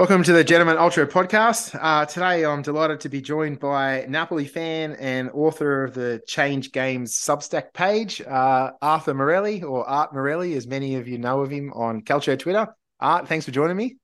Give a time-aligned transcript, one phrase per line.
[0.00, 1.78] Welcome to the Gentleman Ultra podcast.
[1.78, 6.72] Uh, today, I'm delighted to be joined by Napoli fan and author of the Change
[6.72, 11.50] Games Substack page, uh, Arthur Morelli, or Art Morelli, as many of you know of
[11.50, 12.66] him on Calcio Twitter.
[12.98, 13.98] Art, thanks for joining me.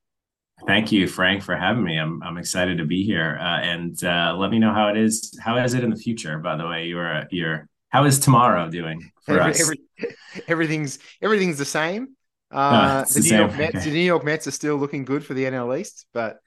[0.67, 1.99] Thank you, Frank, for having me.
[1.99, 5.35] I'm I'm excited to be here, uh, and uh, let me know how it is.
[5.43, 6.39] How is it in the future?
[6.41, 9.63] By the way, you're you're how is tomorrow doing for every, us?
[9.63, 9.79] Every,
[10.47, 12.16] everything's everything's the same.
[12.51, 15.45] Uh, the, New York Mets, the New York Mets are still looking good for the
[15.45, 16.39] NL East, but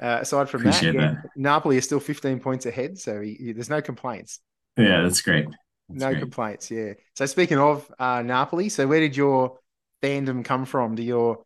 [0.00, 3.70] uh, aside from that, yeah, Napoli is still 15 points ahead, so he, he, there's
[3.70, 4.40] no complaints.
[4.76, 5.46] Yeah, that's great.
[5.88, 6.20] That's no great.
[6.20, 6.70] complaints.
[6.70, 6.94] Yeah.
[7.14, 9.58] So speaking of uh, Napoli, so where did your
[10.02, 10.96] fandom come from?
[10.96, 11.44] Do your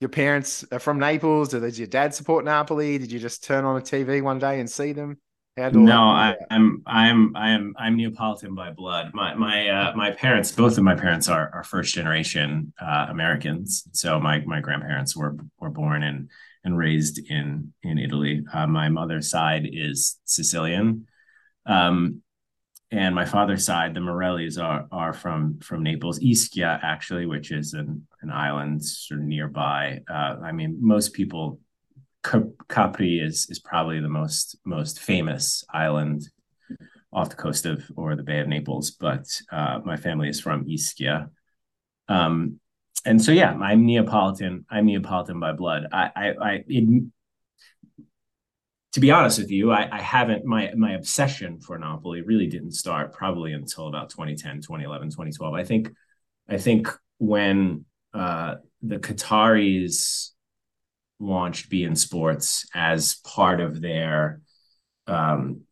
[0.00, 1.50] your parents are from Naples?
[1.50, 2.98] Does your dad support Napoli?
[2.98, 5.18] Did you just turn on a TV one day and see them?
[5.56, 9.10] No, I, am I'm I'm I'm Neapolitan by blood.
[9.12, 13.86] My my uh, my parents, both of my parents are are first generation uh, Americans.
[13.92, 16.30] So my my grandparents were were born and
[16.64, 18.42] and raised in in Italy.
[18.52, 21.06] Uh, my mother's side is Sicilian,
[21.66, 22.22] um,
[22.90, 27.74] and my father's side, the Morellis, are are from from Naples, Ischia actually, which is
[27.74, 30.00] an an island sort of nearby.
[30.10, 31.60] Uh, I mean, most people
[32.22, 36.28] Capri is is probably the most most famous island
[37.12, 40.64] off the coast of or the Bay of Naples, but uh, my family is from
[40.64, 41.28] Ischia.
[42.08, 42.60] Um,
[43.04, 44.64] and so yeah, I'm Neapolitan.
[44.70, 45.86] I'm Neapolitan by blood.
[45.92, 47.04] I I, I it,
[48.92, 52.72] to be honest with you, I, I haven't my my obsession for Napoli really didn't
[52.72, 55.54] start probably until about 2010, 2011, 2012.
[55.54, 55.90] I think
[56.48, 57.84] I think when
[58.14, 60.30] uh, the Qataris
[61.22, 64.40] launched beIN Sports as part of their
[65.06, 65.62] um,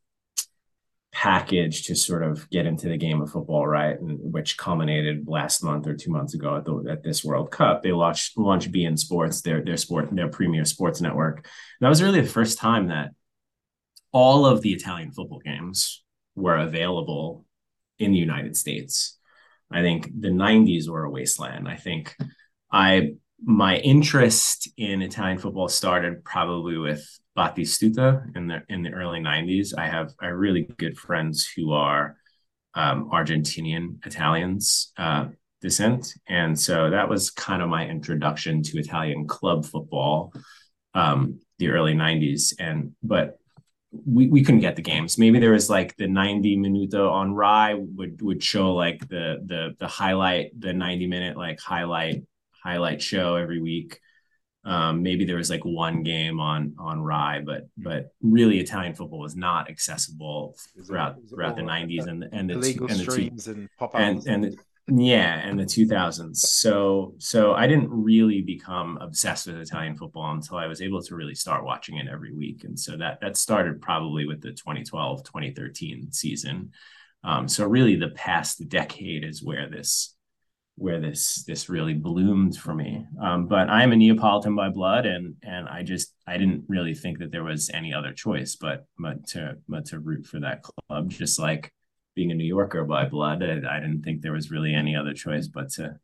[1.12, 4.00] package to sort of get into the game of football, right?
[4.00, 7.82] And which culminated last month or two months ago at, the, at this World Cup.
[7.82, 11.36] They launched launched beIN Sports, their their sport, their premier sports network.
[11.36, 11.44] And
[11.80, 13.10] that was really the first time that
[14.12, 16.02] all of the Italian football games
[16.34, 17.44] were available
[17.98, 19.18] in the United States.
[19.70, 21.68] I think the 90s were a wasteland.
[21.68, 22.16] I think
[22.72, 27.06] I my interest in Italian football started probably with
[27.36, 29.72] Batistuta in the in the early 90s.
[29.76, 32.16] I have I really good friends who are
[32.74, 35.28] um, Argentinian Italians uh,
[35.60, 40.32] descent, and so that was kind of my introduction to Italian club football,
[40.94, 42.54] um, the early 90s.
[42.58, 43.38] And but
[43.92, 45.18] we, we couldn't get the games.
[45.18, 49.76] Maybe there was like the 90 minuto on Rai would would show like the the
[49.78, 52.22] the highlight, the 90 minute like highlight
[52.62, 54.00] highlight show every week.
[54.64, 59.20] Um, maybe there was like one game on on Rai, but but really Italian football
[59.20, 60.54] was not accessible
[60.86, 64.56] throughout throughout the '90s and and the and the streams and pop and and the,
[64.92, 66.36] yeah, and the 2000s.
[66.36, 71.14] So so I didn't really become obsessed with Italian football until I was able to
[71.14, 75.24] really start watching it every week, and so that that started probably with the 2012
[75.24, 76.72] 2013 season.
[77.22, 80.14] Um, so really, the past decade is where this
[80.80, 83.04] where this this really bloomed for me.
[83.22, 87.18] Um, but I'm a Neapolitan by blood, and and I just I didn't really think
[87.18, 91.10] that there was any other choice but but to but to root for that club.
[91.10, 91.70] Just like
[92.16, 95.12] being a New Yorker by blood, I, I didn't think there was really any other
[95.12, 95.98] choice but to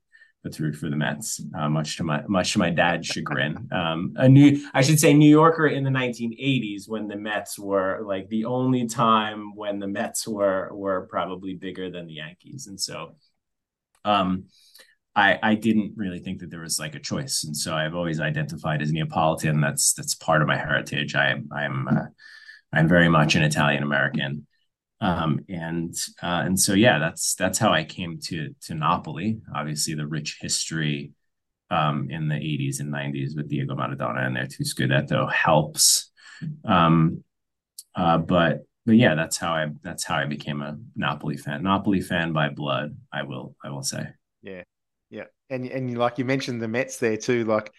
[0.44, 1.40] but to root for the Mets.
[1.58, 3.70] Uh, much to my much to my dad's chagrin.
[3.72, 8.02] Um, a new I should say New Yorker in the 1980s when the Mets were
[8.04, 12.78] like the only time when the Mets were were probably bigger than the Yankees, and
[12.78, 13.16] so.
[14.04, 14.44] Um,
[15.16, 18.20] I, I didn't really think that there was like a choice, and so I've always
[18.20, 19.62] identified as Neapolitan.
[19.62, 21.14] That's that's part of my heritage.
[21.14, 22.04] I I'm uh,
[22.72, 24.46] I'm very much an Italian American,
[25.00, 29.40] um, and uh, and so yeah, that's that's how I came to to Napoli.
[29.54, 31.12] Obviously, the rich history
[31.70, 36.10] um, in the 80s and 90s with Diego Maradona and their two Scudetto helps.
[36.64, 37.24] Um,
[37.94, 41.62] uh, but but yeah, that's how I that's how I became a Napoli fan.
[41.62, 44.08] Napoli fan by blood, I will I will say.
[44.42, 44.62] Yeah,
[45.16, 47.44] yeah, and and like you mentioned the Mets there too.
[47.44, 47.72] Like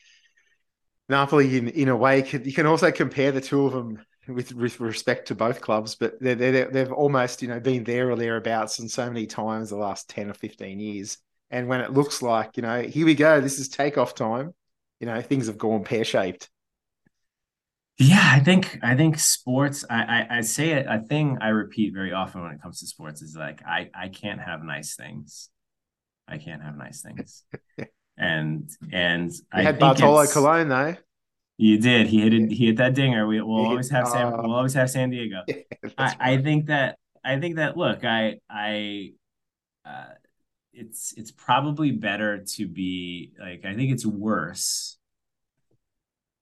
[1.08, 4.80] Napoli, in, in a way, you can also compare the two of them with, with
[4.80, 8.90] respect to both clubs, but they they've almost you know been there or thereabouts and
[8.90, 11.20] so many times the last ten or fifteen years.
[11.50, 14.54] And when it looks like you know here we go, this is takeoff time,
[15.00, 16.50] you know things have gone pear shaped.
[18.00, 19.86] Yeah, I think I think sports.
[19.90, 20.86] I, I I say it.
[20.88, 24.10] A thing I repeat very often when it comes to sports is like I I
[24.10, 25.50] can't have nice things.
[26.28, 27.44] I can't have nice things.
[28.18, 30.96] and and you I had Bartolo Colon though.
[31.58, 32.08] You did.
[32.08, 33.26] He hit it, he hit that dinger.
[33.26, 35.42] We will always have San uh, we'll always have San Diego.
[35.48, 35.62] Yeah,
[35.98, 39.14] I, I think that I think that look, I I
[39.86, 40.10] uh
[40.74, 44.98] it's it's probably better to be like I think it's worse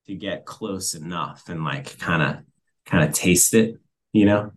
[0.08, 2.44] to get close enough and like kind of
[2.86, 3.76] kind of taste it,
[4.14, 4.52] you know,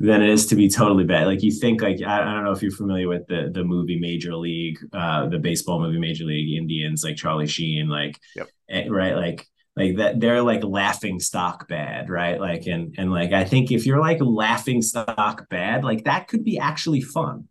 [0.00, 1.26] than it is to be totally bad.
[1.26, 3.98] Like you think like I, I don't know if you're familiar with the the movie
[3.98, 8.48] Major League, uh, the baseball movie Major League Indians, like Charlie Sheen, like yep.
[8.68, 9.46] Eh, right, like
[9.76, 12.40] like that they're like laughing stock bad, right?
[12.40, 16.44] Like and and like I think if you're like laughing stock bad, like that could
[16.44, 17.48] be actually fun.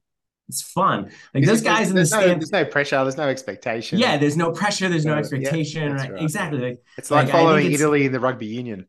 [0.50, 1.12] It's fun.
[1.34, 2.28] Like those guys in the stand.
[2.28, 3.04] No, there's no pressure.
[3.04, 4.00] There's no expectation.
[4.00, 4.88] Yeah, there's no pressure.
[4.88, 5.84] There's no expectation.
[5.84, 6.12] Yeah, right?
[6.12, 6.22] right?
[6.22, 6.60] Exactly.
[6.60, 8.88] Like, it's like, like following Italy in the rugby union.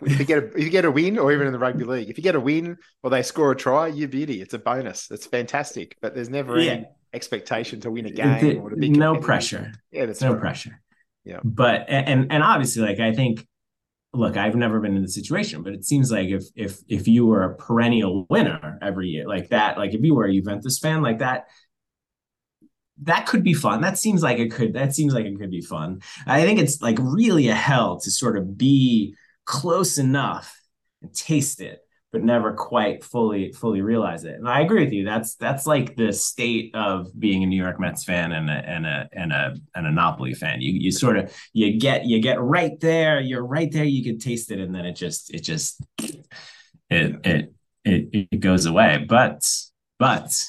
[0.00, 1.84] Like if you get a, if you get a win, or even in the rugby
[1.84, 4.40] league, if you get a win or they score a try, you're beauty.
[4.40, 5.10] It's a bonus.
[5.10, 5.96] It's fantastic.
[6.00, 6.72] But there's never yeah.
[6.72, 9.72] any expectation to win a game the, or to be no pressure.
[9.90, 10.40] Yeah, that's no right.
[10.40, 10.80] pressure.
[11.24, 11.40] Yeah.
[11.44, 13.46] But and and obviously, like I think
[14.12, 17.26] look, I've never been in the situation, but it seems like if if if you
[17.26, 21.02] were a perennial winner every year, like that, like if you were a Juventus fan,
[21.02, 21.46] like that,
[23.02, 23.80] that could be fun.
[23.80, 24.74] That seems like it could.
[24.74, 26.00] That seems like it could be fun.
[26.26, 29.14] I think it's like really a hell to sort of be
[29.50, 30.56] close enough
[31.02, 31.80] and taste it
[32.12, 34.34] but never quite fully fully realize it.
[34.34, 35.04] And I agree with you.
[35.04, 38.86] That's that's like the state of being a New York Mets fan and a and
[38.86, 40.60] a and a and a Napoli fan.
[40.60, 43.20] You you sort of you get you get right there.
[43.20, 43.84] You're right there.
[43.84, 46.24] You can taste it, and then it just it just it
[47.24, 47.54] it
[47.84, 49.04] it, it goes away.
[49.08, 49.48] But
[49.98, 50.44] but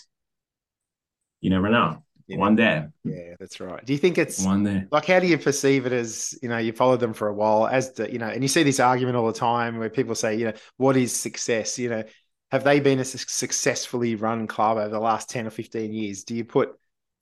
[1.42, 2.04] you never know.
[2.31, 2.42] You know?
[2.42, 2.86] One day.
[3.04, 3.86] Yeah, that's right.
[3.86, 4.86] Do you think it's one day?
[4.89, 7.68] Like, how do you perceive it as, you know, you followed them for a while
[7.68, 10.36] as to, you know, and you see this argument all the time where people say,
[10.36, 11.78] you know, what is success?
[11.78, 12.04] You know,
[12.50, 16.24] have they been a successfully run club over the last 10 or 15 years?
[16.24, 16.72] Do you put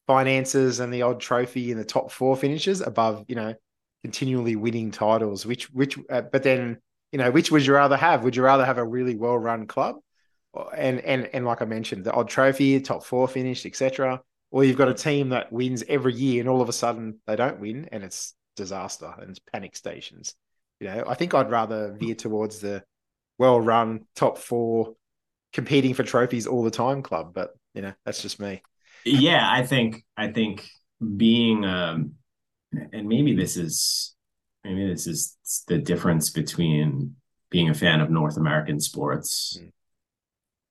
[0.05, 3.55] finances and the odd trophy in the top four finishes above, you know,
[4.03, 5.43] continually winning titles?
[5.43, 6.77] Which, which, uh, but then,
[7.11, 8.23] you know, which would you rather have?
[8.23, 9.95] Would you rather have a really well run club?
[10.77, 14.77] And, and, and like I mentioned, the odd trophy, top four finish, etc or you've
[14.77, 17.87] got a team that wins every year and all of a sudden they don't win
[17.91, 20.35] and it's disaster and it's panic stations.
[20.79, 22.83] You know, I think I'd rather veer towards the
[23.37, 24.95] well run top four
[25.53, 28.61] competing for trophies all the time club, but you know, that's just me.
[29.05, 30.67] Yeah, I think I think
[31.17, 32.13] being um
[32.71, 34.15] and maybe this is
[34.63, 35.37] maybe this is
[35.67, 37.15] the difference between
[37.49, 39.71] being a fan of North American sports mm.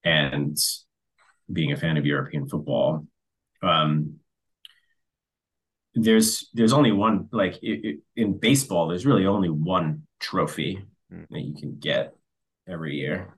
[0.05, 0.57] and
[1.53, 3.07] being a fan of European football
[3.63, 4.21] um,
[5.95, 8.89] there's there's only one like it, it, in baseball.
[8.89, 11.27] There's really only one trophy mm.
[11.31, 12.15] that you can get
[12.69, 13.37] every year.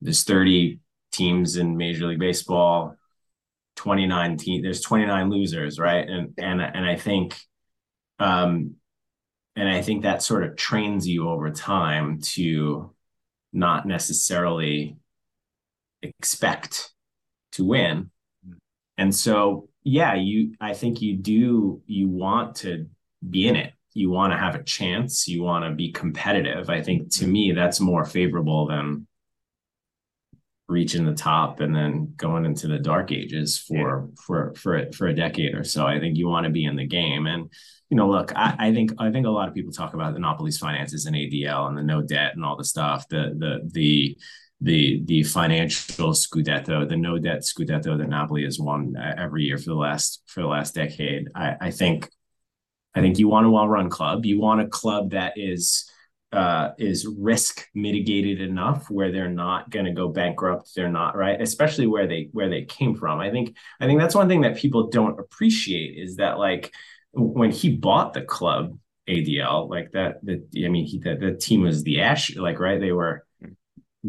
[0.00, 0.80] There's 30
[1.12, 2.96] teams in Major League Baseball.
[3.76, 4.62] 29 teams.
[4.62, 6.08] There's 29 losers, right?
[6.08, 7.38] And and and I think,
[8.18, 8.76] um,
[9.54, 12.94] and I think that sort of trains you over time to
[13.52, 14.96] not necessarily
[16.02, 16.90] expect
[17.52, 18.10] to win
[18.98, 22.86] and so, yeah, you, I think you do, you want to
[23.28, 23.72] be in it.
[23.94, 25.26] You want to have a chance.
[25.26, 26.68] You want to be competitive.
[26.68, 29.06] I think to me, that's more favorable than
[30.68, 34.14] reaching the top and then going into the dark ages for yeah.
[34.26, 35.86] for for for a decade or so.
[35.86, 37.26] I think you want to be in the game.
[37.26, 37.50] And
[37.88, 40.20] you know, look, I, I think I think a lot of people talk about the
[40.20, 43.08] Napoli's finances and ADL and the no debt and all the stuff.
[43.08, 44.18] The the the
[44.60, 49.70] the the financial scudetto, the no debt scudetto that Napoli has won every year for
[49.70, 51.28] the last for the last decade.
[51.34, 52.08] I, I think
[52.94, 54.24] I think you want a well run club.
[54.24, 55.90] You want a club that is
[56.32, 60.74] uh, is risk mitigated enough where they're not going to go bankrupt.
[60.74, 63.20] They're not right, especially where they where they came from.
[63.20, 66.72] I think I think that's one thing that people don't appreciate is that like
[67.12, 70.24] when he bought the club ADL like that.
[70.24, 72.80] The I mean, he the, the team was the ash like right.
[72.80, 73.25] They were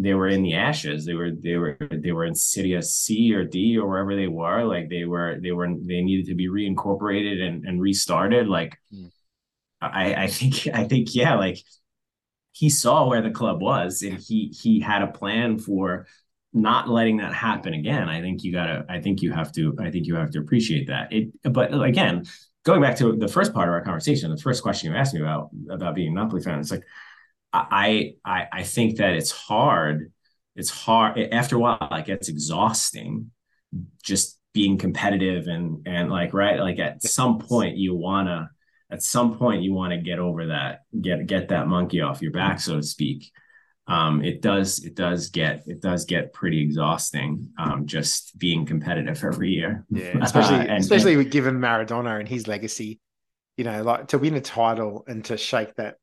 [0.01, 1.05] they were in the ashes.
[1.05, 4.63] They were they were they were in Serie C or D or wherever they were.
[4.63, 8.47] Like they were they were they needed to be reincorporated and, and restarted.
[8.47, 9.11] Like mm.
[9.81, 11.59] I I think I think yeah, like
[12.51, 16.07] he saw where the club was and he he had a plan for
[16.53, 18.07] not letting that happen again.
[18.09, 20.87] I think you gotta I think you have to I think you have to appreciate
[20.87, 21.11] that.
[21.11, 22.25] It but again,
[22.63, 25.21] going back to the first part of our conversation, the first question you asked me
[25.21, 26.83] about about being a Napoli fan, it's like
[27.71, 30.11] I, I I think that it's hard.
[30.55, 31.87] It's hard after a while.
[31.91, 33.31] It gets exhausting,
[34.03, 36.59] just being competitive and and like right.
[36.59, 38.49] Like at some point you wanna
[38.89, 42.31] at some point you want to get over that get get that monkey off your
[42.31, 43.31] back so to speak
[43.87, 49.23] um, it does it does get it does get pretty exhausting um, just being competitive
[49.23, 52.99] every year yeah especially uh, and, especially and, given maradona and his legacy
[53.55, 55.97] you know like to win a title and to shake that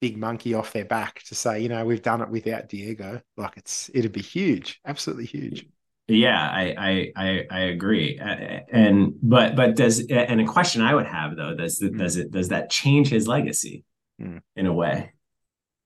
[0.00, 3.20] big monkey off their back to say, you know, we've done it without Diego.
[3.36, 5.66] Like it's it'd be huge, absolutely huge.
[6.08, 8.18] Yeah, I I I, I agree.
[8.18, 12.30] Uh, and but but does and a question I would have though does does it
[12.30, 13.84] does that change his legacy?
[14.20, 14.40] mm.
[14.56, 15.12] in a way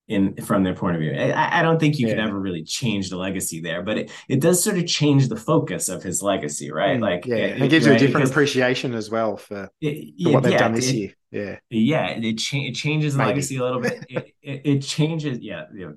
[0.08, 1.12] in from their point of view.
[1.12, 2.14] I, I don't think you yeah.
[2.14, 5.36] can ever really change the legacy there, but it, it does sort of change the
[5.36, 6.98] focus of his legacy, right?
[6.98, 7.92] Mm, like yeah, it, it gives right?
[7.92, 10.92] you a different because appreciation as well for, it, for what they've yeah, done this
[10.92, 11.14] year.
[11.30, 13.28] Yeah, yeah, it, cha- it changes the Maybe.
[13.28, 14.04] legacy a little bit.
[14.08, 15.38] it, it, changes.
[15.40, 15.92] Yeah, yeah.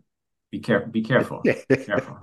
[0.51, 0.89] Be careful.
[0.89, 1.41] Be careful.
[1.69, 2.19] Be careful.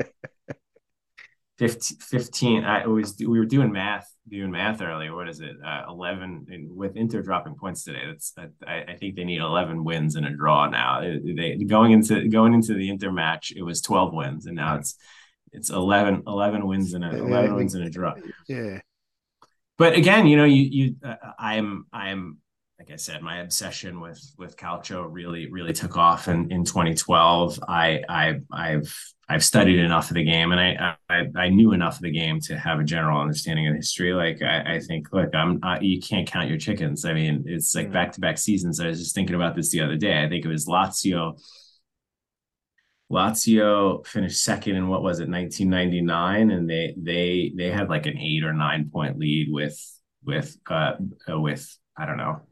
[1.58, 5.14] 15, 15 I was we were doing math doing math earlier.
[5.14, 5.56] What is it?
[5.64, 8.02] Uh, 11 with Inter dropping points today.
[8.06, 8.34] That's
[8.66, 11.00] I, I, think they need 11 wins and a draw now.
[11.00, 14.96] They going into going into the Inter match, it was 12 wins, and now it's
[15.52, 18.14] it's 11 11 wins and a 11 yeah, wins and a draw.
[18.48, 18.80] Yeah.
[19.78, 22.38] But again, you know, you you uh, I'm I'm
[22.84, 27.58] like I said, my obsession with with Calcio really really took off in in 2012.
[27.66, 28.94] I I I've
[29.26, 32.40] I've studied enough of the game and I, I, I knew enough of the game
[32.40, 34.12] to have a general understanding of history.
[34.12, 37.06] Like I, I think, look, I'm uh, you can't count your chickens.
[37.06, 38.80] I mean, it's like back to back seasons.
[38.80, 40.22] I was just thinking about this the other day.
[40.22, 41.40] I think it was Lazio.
[43.10, 48.18] Lazio finished second in what was it, 1999, and they they they had like an
[48.18, 49.80] eight or nine point lead with
[50.22, 50.92] with uh
[51.28, 52.42] with I don't know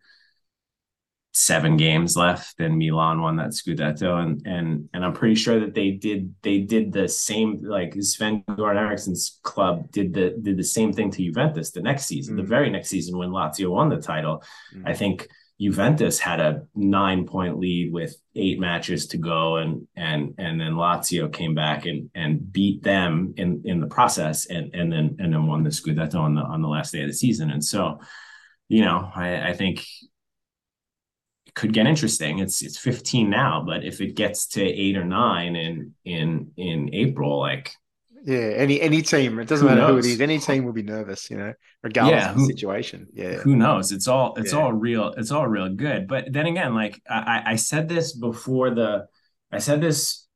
[1.33, 5.75] seven games left and Milan won that Scudetto and and and I'm pretty sure that
[5.75, 10.65] they did they did the same like Sven Goran Eriksson's club did the did the
[10.65, 12.43] same thing to Juventus the next season mm-hmm.
[12.43, 14.43] the very next season when Lazio won the title
[14.75, 14.87] mm-hmm.
[14.87, 15.27] I think
[15.59, 20.73] Juventus had a nine point lead with eight matches to go and and and then
[20.73, 25.33] Lazio came back and and beat them in in the process and and then and
[25.33, 28.01] then won the Scudetto on the on the last day of the season and so
[28.69, 29.83] you know I, I think
[31.55, 32.39] could get interesting.
[32.39, 36.91] It's it's 15 now, but if it gets to eight or nine in in in
[36.93, 37.73] April, like
[38.25, 40.05] yeah, any any team, it doesn't who matter knows?
[40.05, 42.55] who it is, any team will be nervous, you know, regardless yeah, who, of the
[42.55, 43.09] situation.
[43.13, 43.91] Yeah, who knows?
[43.91, 44.61] It's all it's yeah.
[44.61, 45.13] all real.
[45.17, 46.07] It's all real good.
[46.07, 49.07] But then again, like I, I said this before the,
[49.51, 50.27] I said this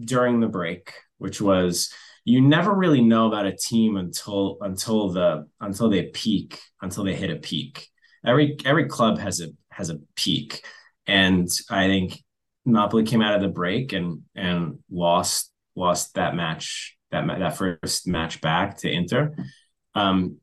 [0.00, 1.92] during the break, which was
[2.24, 7.14] you never really know about a team until until the until they peak until they
[7.14, 7.88] hit a peak.
[8.24, 10.64] Every every club has a has a peak.
[11.06, 12.22] And I think
[12.64, 18.08] Napoli came out of the break and and lost lost that match that that first
[18.08, 19.36] match back to Inter.
[19.94, 20.38] Um,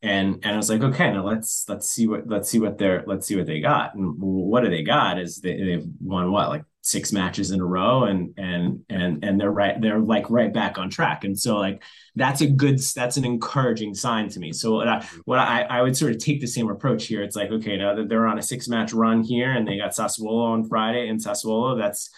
[0.00, 3.04] and and I was like, okay, now let's let's see what let's see what they're
[3.06, 3.94] let's see what they got.
[3.94, 5.18] And what do they got?
[5.18, 9.38] Is they, they've won what like six matches in a row and and and and
[9.38, 11.24] they're right they're like right back on track.
[11.24, 11.82] And so like
[12.14, 14.52] that's a good that's an encouraging sign to me.
[14.52, 17.22] So what I, what I, I would sort of take the same approach here.
[17.22, 19.90] It's like okay now that they're on a six match run here and they got
[19.90, 22.10] Sassuolo on Friday and Sassuolo that's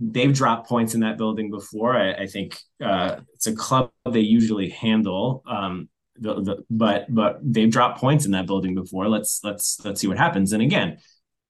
[0.00, 1.96] they've dropped points in that building before.
[1.96, 5.88] I, I think uh, it's a club they usually handle um,
[6.20, 9.08] the, the, but but they've dropped points in that building before.
[9.08, 10.52] Let's let's let's see what happens.
[10.52, 10.98] And again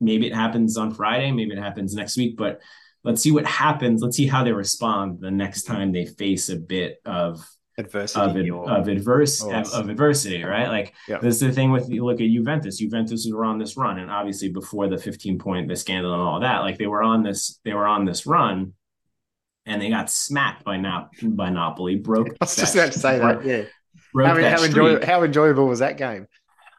[0.01, 2.61] maybe it happens on Friday, maybe it happens next week, but
[3.05, 4.03] let's see what happens.
[4.03, 5.75] Let's see how they respond the next mm-hmm.
[5.75, 7.45] time they face a bit of
[7.79, 10.69] adversity of, or, of adverse oh, of, of, adversity, right?
[10.69, 11.19] Like yeah.
[11.19, 12.79] this is the thing with you look at Juventus.
[12.79, 16.41] Juventus were on this run, and obviously before the 15 point the scandal and all
[16.41, 18.75] that, like they were on this they were on this run,
[19.65, 21.97] and they got smacked by Nap by Napoli.
[21.97, 22.29] Broke.
[22.41, 23.45] I was just about to say that.
[23.45, 23.63] Yeah.
[24.17, 26.27] How, how, enjoy, how enjoyable was that game?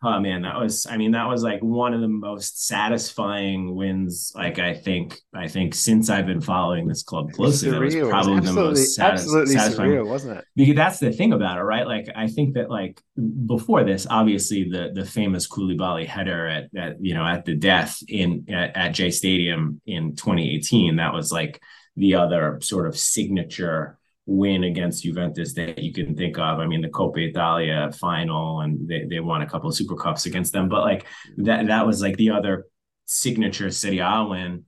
[0.03, 4.31] Oh man that was i mean that was like one of the most satisfying wins
[4.35, 8.39] like i think i think since i've been following this club closely that was probably
[8.39, 10.45] the most satis- absolutely satisfying surreal, wasn't it?
[10.55, 11.85] Because that's the thing about it right?
[11.85, 13.01] Like i think that like
[13.45, 18.01] before this obviously the the famous Koulibaly header at, at you know at the death
[18.07, 21.61] in at, at j stadium in 2018 that was like
[21.97, 23.98] the other sort of signature
[24.29, 26.59] win against Juventus that you can think of.
[26.59, 30.27] I mean, the Coppa Italia final, and they, they won a couple of Super Cups
[30.27, 30.69] against them.
[30.69, 31.05] But like
[31.37, 32.65] that, that was like the other
[33.05, 34.65] signature Serie A win.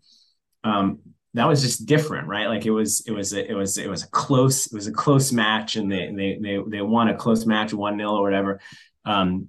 [0.64, 1.00] Um,
[1.36, 2.48] that was just different, right?
[2.48, 4.92] Like it was, it was, a, it was, it was a close, it was a
[4.92, 8.60] close match, and they they they they won a close match, one 0 or whatever.
[9.06, 9.48] Um,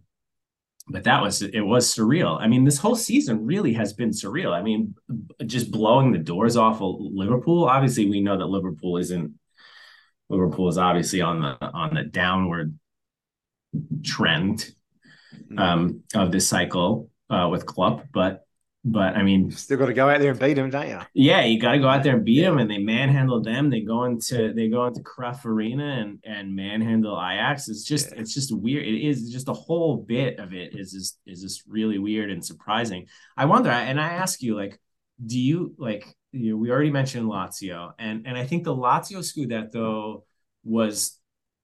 [0.88, 2.40] but that was it was surreal.
[2.40, 4.52] I mean, this whole season really has been surreal.
[4.52, 4.94] I mean,
[5.46, 7.64] just blowing the doors off of Liverpool.
[7.64, 9.32] Obviously, we know that Liverpool isn't
[10.32, 12.76] Liverpool is obviously on the on the downward
[14.02, 14.70] trend
[15.34, 15.58] mm-hmm.
[15.58, 18.46] um, of this cycle uh, with Klopp, but
[18.84, 20.98] but I mean, still got to go out there and beat them, don't you?
[21.14, 23.70] Yeah, you got to go out there and beat them, and they manhandle them.
[23.70, 27.68] They go into they go into Cruyff Arena and and manhandle Ajax.
[27.68, 28.20] It's just yeah.
[28.20, 28.84] it's just weird.
[28.84, 32.44] It is just a whole bit of it is just is just really weird and
[32.44, 33.06] surprising.
[33.36, 34.80] I wonder, and I ask you, like,
[35.24, 39.18] do you like you know, we already mentioned Lazio, and and I think the Lazio
[39.18, 40.22] Scudetto
[40.64, 41.18] was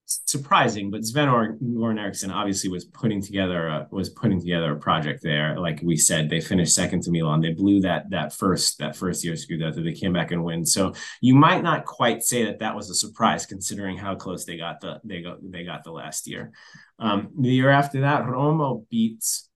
[0.08, 5.22] surprising, but Sven Goran Eriksson obviously was putting together a, was putting together a project
[5.22, 5.58] there.
[5.58, 7.40] Like we said, they finished second to Milan.
[7.40, 9.84] They blew that that first that first year Scudetto.
[9.84, 10.64] They came back and win.
[10.64, 14.56] So you might not quite say that that was a surprise, considering how close they
[14.56, 16.52] got the they got they got the last year.
[16.98, 19.47] Um, the year after that, Roma beats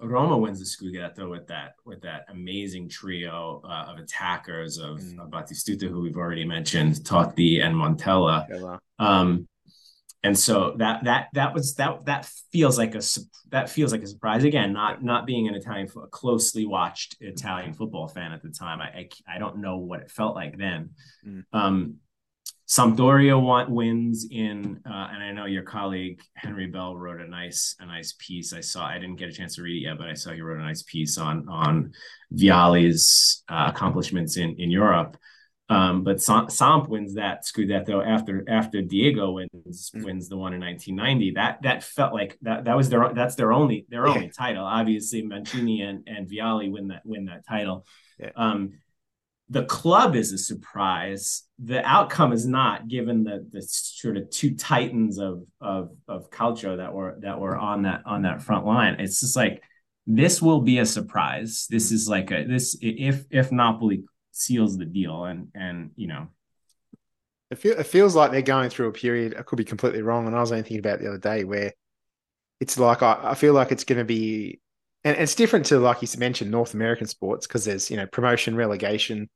[0.00, 5.18] Roma wins the Scudetto with that with that amazing trio uh, of attackers of, mm.
[5.18, 8.78] of Batistuta, who we've already mentioned, Totti and Montella.
[8.98, 9.48] Um,
[10.22, 13.02] and so that that that was that that feels like a
[13.50, 17.72] that feels like a surprise again not not being an italian a closely watched italian
[17.72, 20.90] football fan at the time i i, I don't know what it felt like then
[21.24, 21.44] mm.
[21.52, 21.96] um
[22.68, 27.76] Sampdoria want, wins in, uh, and I know your colleague Henry Bell wrote a nice
[27.78, 28.52] a nice piece.
[28.52, 30.40] I saw I didn't get a chance to read it yet, but I saw he
[30.40, 31.92] wrote a nice piece on on
[32.34, 35.16] Vialli's uh, accomplishments in in Europe.
[35.68, 40.04] Um, but Samp wins that Scudetto after after Diego wins mm.
[40.04, 41.32] wins the one in 1990.
[41.32, 44.64] That that felt like that that was their that's their only their only title.
[44.64, 47.84] Obviously, Mancini and and Vialli win that win that title.
[48.18, 48.30] Yeah.
[48.36, 48.72] Um,
[49.48, 51.44] the club is a surprise.
[51.58, 56.76] The outcome is not, given the the sort of two titans of of of Calcio
[56.78, 58.96] that were that were on that on that front line.
[58.98, 59.62] It's just like
[60.06, 61.66] this will be a surprise.
[61.70, 66.28] This is like a this if if Napoli seals the deal and and you know
[67.50, 69.36] it, feel, it feels like they're going through a period.
[69.38, 71.72] I could be completely wrong, and I was only thinking about the other day where
[72.60, 74.60] it's like I, I feel like it's going to be
[75.06, 78.56] and it's different to like you mentioned North American sports because there's you know promotion
[78.56, 79.28] relegation.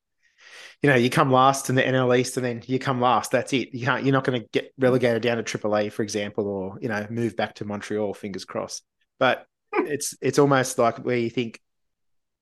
[0.82, 3.30] You know, you come last in the NL East and then you come last.
[3.30, 3.74] That's it.
[3.74, 4.04] You can't.
[4.04, 7.36] You're not going to get relegated down to AAA, for example, or you know, move
[7.36, 8.14] back to Montreal.
[8.14, 8.82] Fingers crossed.
[9.18, 9.86] But hmm.
[9.86, 11.60] it's it's almost like where you think.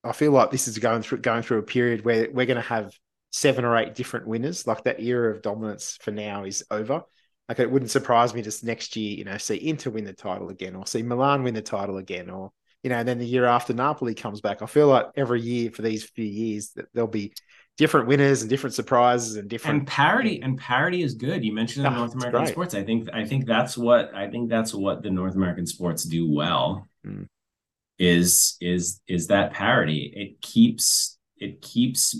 [0.04, 2.62] I feel like this is going through going through a period where we're going to
[2.62, 2.92] have
[3.30, 4.66] seven or eight different winners.
[4.66, 7.02] Like that era of dominance for now is over.
[7.48, 10.50] Like it wouldn't surprise me just next year, you know, see Inter win the title
[10.50, 13.46] again, or see Milan win the title again, or you know, and then the year
[13.46, 14.62] after Napoli comes back.
[14.62, 17.32] I feel like every year for these few years that there'll be
[17.78, 21.44] different winners and different surprises and different and parity and parity is good.
[21.44, 22.74] You mentioned the oh, North American sports.
[22.74, 26.30] I think I think that's what I think that's what the North American sports do
[26.30, 26.86] well.
[27.06, 27.26] Mm.
[27.98, 30.12] Is is is that parity?
[30.14, 32.16] It keeps it keeps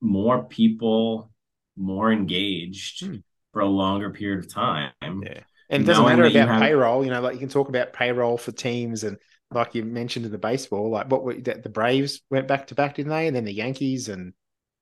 [0.00, 1.30] more people
[1.76, 3.22] more engaged mm.
[3.52, 4.92] for a longer period of time.
[5.00, 5.40] Yeah.
[5.70, 6.60] And it doesn't matter about have...
[6.60, 9.16] payroll, you know, like you can talk about payroll for teams and
[9.52, 12.96] like you mentioned in the baseball, like what were, the Braves went back to back,
[12.96, 13.26] didn't they?
[13.26, 14.32] And then the Yankees, and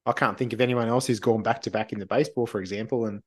[0.07, 2.61] I can't think of anyone else who's gone back to back in the baseball, for
[2.61, 3.07] example.
[3.07, 3.23] And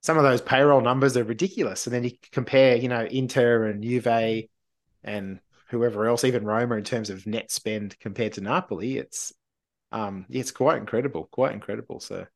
[0.00, 1.86] some of those payroll numbers are ridiculous.
[1.86, 4.48] And then you compare, you know, Inter and Juve
[5.04, 5.40] and
[5.70, 9.32] whoever else, even Roma, in terms of net spend compared to Napoli, it's
[9.90, 12.00] um, it's quite incredible, quite incredible.
[12.00, 12.26] So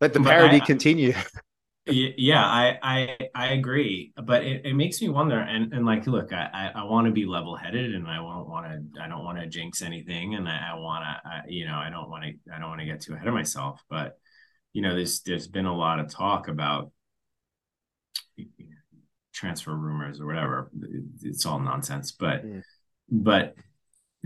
[0.00, 1.14] let the parity I, continue.
[1.90, 6.32] yeah i i i agree but it, it makes me wonder and and like look
[6.32, 9.24] i i, I want to be level headed and i don't want to i don't
[9.24, 12.54] want to jinx anything and i, I want to you know i don't want to
[12.54, 14.18] i don't want to get too ahead of myself but
[14.72, 16.92] you know there's there's been a lot of talk about
[19.32, 20.70] transfer rumors or whatever
[21.22, 22.62] it's all nonsense but mm.
[23.10, 23.54] but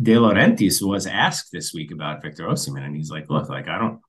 [0.00, 3.78] De Laurentiis was asked this week about Victor Osimhen, and he's like, "Look, like I
[3.78, 4.00] don't,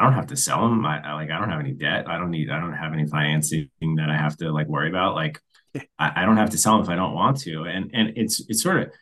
[0.00, 0.84] I don't have to sell them.
[0.86, 2.08] I, I, like I don't have any debt.
[2.08, 5.14] I don't need I don't have any financing that I have to like worry about.
[5.14, 5.38] Like
[5.98, 7.64] I, I don't have to sell them if I don't want to.
[7.64, 8.92] And and it's it's sort of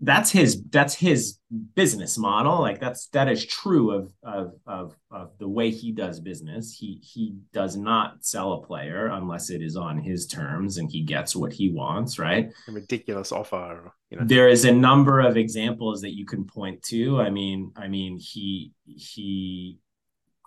[0.00, 1.38] that's his that's his
[1.74, 2.60] business model.
[2.60, 6.76] Like that's that is true of of of of the way he does business.
[6.78, 11.02] He he does not sell a player unless it is on his terms and he
[11.02, 12.52] gets what he wants, right?
[12.68, 13.92] A ridiculous offer.
[14.10, 14.24] You know.
[14.26, 17.20] There is a number of examples that you can point to.
[17.20, 19.80] I mean, I mean, he he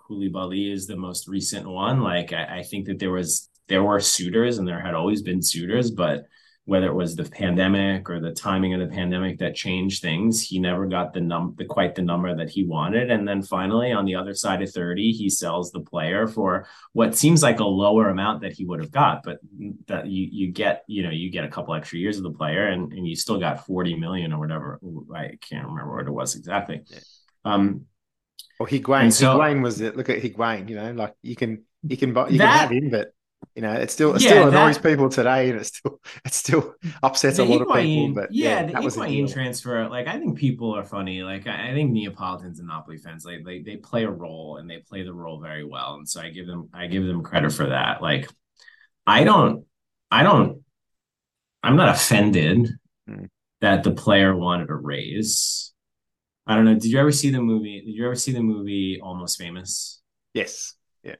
[0.08, 2.00] Koulibaly is the most recent one.
[2.00, 5.42] Like I, I, think that there was there were suitors and there had always been
[5.42, 6.26] suitors, but
[6.66, 10.58] whether it was the pandemic or the timing of the pandemic that changed things, he
[10.58, 13.10] never got the num the quite the number that he wanted.
[13.10, 17.14] And then finally, on the other side of 30, he sells the player for what
[17.14, 19.38] seems like a lower amount that he would have got, but
[19.86, 22.68] that you you get, you know, you get a couple extra years of the player
[22.68, 24.80] and, and you still got 40 million or whatever.
[25.14, 26.80] I can't remember what it was exactly.
[27.44, 27.84] Um,
[28.58, 29.12] or Higuain.
[29.12, 29.96] So, Higuain was it?
[29.96, 30.68] Look at Higuain.
[30.68, 33.12] You know, like you can you can buy you that, can have him, but
[33.54, 36.32] you know, it still it yeah, still annoys that, people today, and it still it
[36.32, 38.14] still upsets a lot Higuain, of people.
[38.14, 41.22] But yeah, yeah the Higuain transfer, like I think people are funny.
[41.22, 44.68] Like I, I think Neapolitans and Napoli fans, like they they play a role and
[44.68, 47.52] they play the role very well, and so I give them I give them credit
[47.52, 48.02] for that.
[48.02, 48.28] Like
[49.06, 49.66] I don't
[50.10, 50.62] I don't
[51.62, 52.68] I'm not offended
[53.06, 53.24] hmm.
[53.60, 55.73] that the player wanted a raise.
[56.46, 56.74] I don't know.
[56.74, 57.80] Did you ever see the movie?
[57.80, 60.02] Did you ever see the movie Almost Famous?
[60.34, 60.74] Yes.
[61.02, 61.16] Yeah.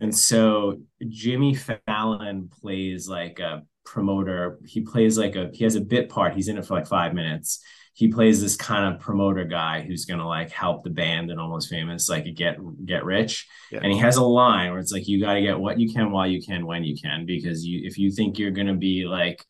[0.00, 4.58] And so Jimmy Fallon plays like a promoter.
[4.66, 6.34] He plays like a he has a bit part.
[6.34, 7.60] He's in it for like five minutes.
[7.94, 11.70] He plays this kind of promoter guy who's gonna like help the band and almost
[11.70, 13.46] famous, like get get rich.
[13.70, 13.80] Yeah.
[13.82, 16.10] And he has a line where it's like you got to get what you can
[16.10, 19.44] while you can when you can because you if you think you're gonna be like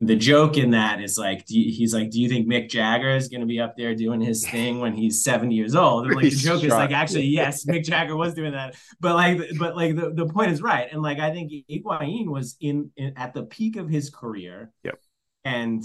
[0.00, 3.28] the joke in that is like you, he's like do you think mick jagger is
[3.28, 6.06] going to be up there doing his thing when he's 70 years old?
[6.06, 8.76] And like the joke is like actually yes mick jagger was doing that.
[9.00, 10.88] But like but like the, the point is right.
[10.92, 14.70] And like i think Higuain was in, in at the peak of his career.
[14.84, 14.98] Yep.
[15.44, 15.82] And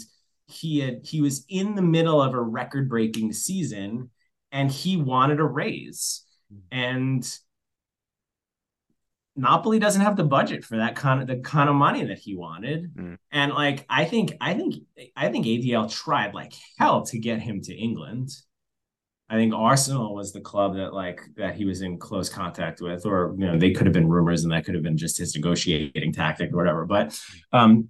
[0.48, 4.10] he had he was in the middle of a record breaking season
[4.52, 6.26] and he wanted a raise.
[6.52, 6.58] Hmm.
[6.72, 7.38] and
[9.36, 12.36] Napoli doesn't have the budget for that kind of the kind of money that he
[12.36, 12.94] wanted.
[12.96, 13.18] Mm.
[13.32, 14.76] And like I think I think
[15.16, 18.30] I think ADL tried like hell to get him to England.
[19.30, 23.06] I think Arsenal was the club that like that he was in close contact with,
[23.06, 25.34] or you know, they could have been rumors and that could have been just his
[25.34, 26.86] negotiating tactic or whatever.
[26.86, 27.18] But
[27.54, 27.88] um,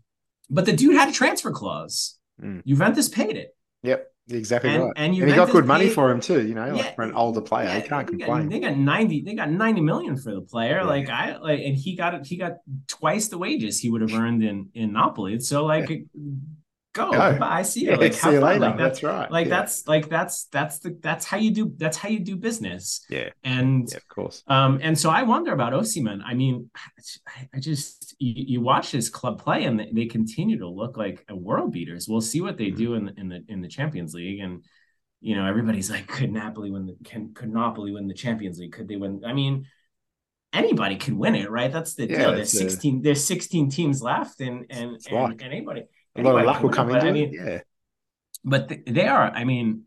[0.51, 2.19] but the dude had a transfer clause.
[2.39, 2.63] Mm.
[2.65, 3.55] Juventus paid it.
[3.81, 4.10] Yep.
[4.33, 4.93] Exactly and, right.
[4.95, 7.13] And, and he got good money for him too, you know, yeah, like for an
[7.13, 7.67] older player.
[7.67, 8.43] Yeah, he can't they complain.
[8.43, 10.77] Got, they got 90, they got 90 million for the player.
[10.77, 10.83] Yeah.
[10.83, 14.13] Like I like and he got it, he got twice the wages he would have
[14.13, 15.39] earned in in Napoli.
[15.39, 15.89] So like
[16.93, 17.39] go, go.
[17.41, 17.95] I see you.
[17.95, 18.59] Like, see you later.
[18.59, 19.31] Like, that's, that's, right.
[19.31, 19.57] Like yeah.
[19.57, 23.05] that's like that's that's the that's how you do that's how you do business.
[23.09, 23.29] Yeah.
[23.43, 24.43] And yeah, of course.
[24.47, 26.21] Um, and so I wonder about Osimhen.
[26.25, 26.69] I mean,
[27.27, 31.25] I, I just you, you, watch this club play and they continue to look like
[31.29, 32.07] world beaters.
[32.07, 32.77] We'll see what they mm-hmm.
[32.77, 34.63] do in the in the in the Champions League and
[35.21, 38.73] you know, everybody's like, could Napoli win the can could Napoli win the Champions League?
[38.73, 39.21] Could they win?
[39.25, 39.67] I mean,
[40.51, 41.71] anybody could win it, right?
[41.71, 42.31] That's the yeah, deal.
[42.33, 43.01] There's 16, a...
[43.01, 45.83] there's 16 teams left, and and and, and, anybody,
[46.15, 47.59] a lot of luck will come into I mean, yeah.
[48.43, 49.83] But they are, I mean,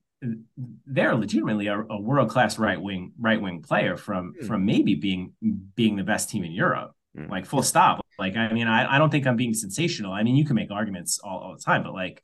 [0.87, 4.47] they're legitimately a, a world class right wing right wing player from mm.
[4.47, 5.33] from maybe being
[5.75, 6.93] being the best team in Europe.
[7.17, 7.31] Mm.
[7.31, 8.05] Like full stop.
[8.19, 10.13] Like I mean, I, I don't think I'm being sensational.
[10.13, 12.23] I mean, you can make arguments all, all the time, but like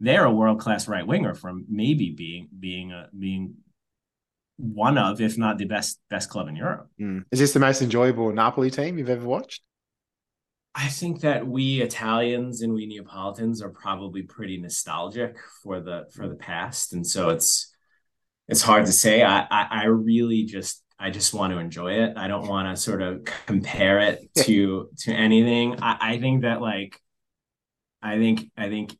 [0.00, 3.54] they're a world class right winger from maybe being being a, being
[4.56, 6.88] one of, if not the best best club in Europe.
[7.00, 7.24] Mm.
[7.30, 9.62] Is this the most enjoyable Napoli team you've ever watched?
[10.74, 16.28] I think that we Italians and we Neapolitans are probably pretty nostalgic for the for
[16.28, 17.74] the past, and so it's
[18.48, 19.22] it's hard to say.
[19.22, 22.16] I I, I really just I just want to enjoy it.
[22.16, 25.82] I don't want to sort of compare it to to anything.
[25.82, 27.00] I, I think that like
[28.02, 28.96] I think I think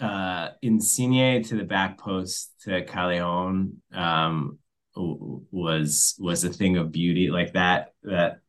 [0.00, 4.58] uh, Insigne to the back post to Callejon um,
[4.96, 7.92] was was a thing of beauty like that.
[8.02, 8.40] That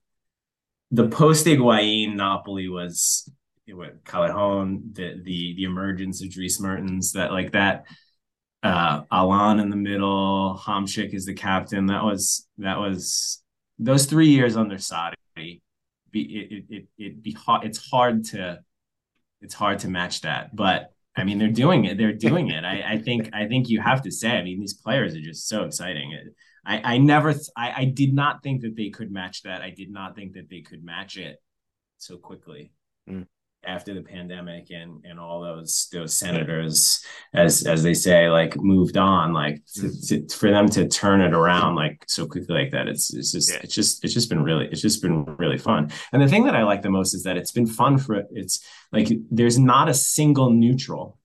[0.92, 3.30] the post Higuain Napoli was
[3.68, 7.86] what Callejon, the the the emergence of Dries Mertens, that like that
[8.64, 11.88] uh Allan in the middle, Hamsik is the captain.
[11.88, 13.44] That was that was
[13.78, 14.78] those three years under.
[16.12, 18.60] Be, it, it, it, it be hard, it's hard to
[19.42, 21.98] it's hard to match that, but I mean, they're doing it.
[21.98, 22.64] They're doing it.
[22.64, 23.30] I, I think.
[23.34, 24.32] I think you have to say.
[24.32, 26.18] I mean, these players are just so exciting.
[26.66, 27.34] I, I never.
[27.56, 29.62] I, I did not think that they could match that.
[29.62, 31.42] I did not think that they could match it
[31.98, 32.72] so quickly.
[33.10, 33.28] Mm
[33.66, 38.96] after the pandemic and and all those those senators as as they say like moved
[38.96, 42.88] on like to, to, for them to turn it around like so quickly like that
[42.88, 43.60] it's it's just yeah.
[43.62, 46.56] it's just it's just been really it's just been really fun and the thing that
[46.56, 49.94] i like the most is that it's been fun for it's like there's not a
[49.94, 51.18] single neutral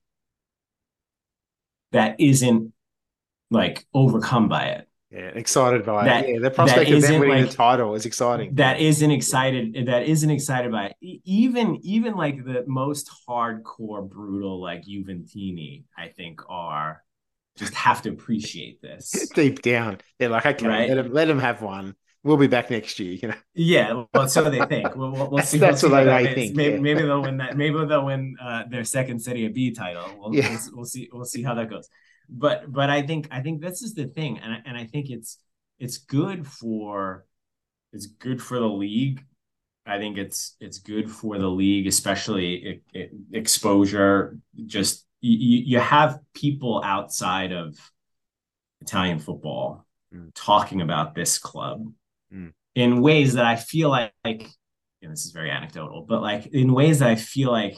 [1.93, 2.73] that isn't
[3.49, 6.33] like overcome by it yeah, excited by that, it.
[6.33, 8.55] Yeah, the prospect of them winning like, the title is exciting.
[8.55, 9.85] That isn't excited.
[9.87, 11.21] That isn't excited by it.
[11.23, 17.01] Even even like the most hardcore, brutal like Juventini, I think are
[17.55, 19.99] just have to appreciate this deep down.
[20.19, 20.89] They're like, okay, right?
[20.89, 21.95] let them let them have one.
[22.21, 23.13] We'll be back next year.
[23.13, 23.35] You know.
[23.53, 24.97] Yeah, well, so they think.
[24.97, 25.59] We'll, we'll, we'll see.
[25.59, 26.55] That's we'll see what they think.
[26.57, 26.81] Maybe, yeah.
[26.81, 27.55] maybe, they'll win that.
[27.55, 30.03] Maybe they'll win uh, their second Serie B title.
[30.19, 30.49] We'll, yeah.
[30.49, 31.09] we'll, we'll see.
[31.13, 31.87] We'll see how that goes
[32.29, 35.37] but but I think I think this is the thing, and and I think it's
[35.79, 37.25] it's good for
[37.93, 39.23] it's good for the league.
[39.85, 44.37] I think it's it's good for the league, especially it, it, exposure.
[44.65, 47.77] Just you, you have people outside of
[48.81, 50.31] Italian football mm.
[50.33, 51.91] talking about this club
[52.33, 52.51] mm.
[52.73, 54.47] in ways that I feel like, like
[55.01, 57.77] and this is very anecdotal, but like in ways that I feel like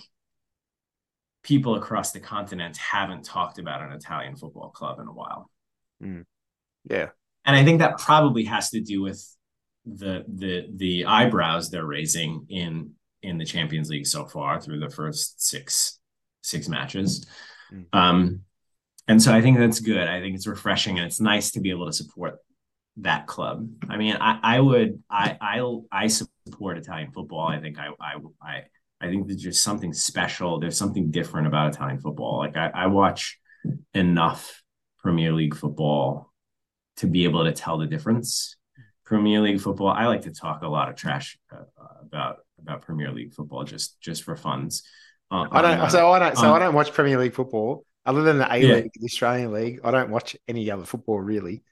[1.48, 5.50] people across the continent haven't talked about an Italian football club in a while.
[6.04, 6.26] Mm.
[6.84, 7.10] Yeah.
[7.46, 9.26] And I think that probably has to do with
[9.86, 12.92] the the the eyebrows they're raising in
[13.24, 16.00] in the Champions League so far through the first six
[16.42, 17.26] six matches.
[17.74, 17.86] Mm.
[17.94, 18.42] Um
[19.08, 20.06] and so I think that's good.
[20.06, 22.40] I think it's refreshing and it's nice to be able to support
[22.98, 23.70] that club.
[23.88, 27.48] I mean, I, I would I I I support Italian football.
[27.48, 28.64] I think I I I
[29.00, 30.60] I think there's just something special.
[30.60, 32.40] There's something different about Italian football.
[32.40, 33.40] Like I, I watch
[33.94, 34.64] enough
[35.00, 36.34] Premier League football
[36.98, 38.56] to be able to tell the difference.
[39.06, 41.64] Premier League football, I like to talk a lot of trash uh,
[42.02, 44.84] about about Premier League football just just for funds.
[45.30, 45.80] Uh, I don't.
[45.80, 46.38] Uh, so I don't.
[46.38, 48.90] So I don't watch Premier League football other than the A League, yeah.
[48.94, 49.82] the Australian League.
[49.84, 51.64] I don't watch any other football really.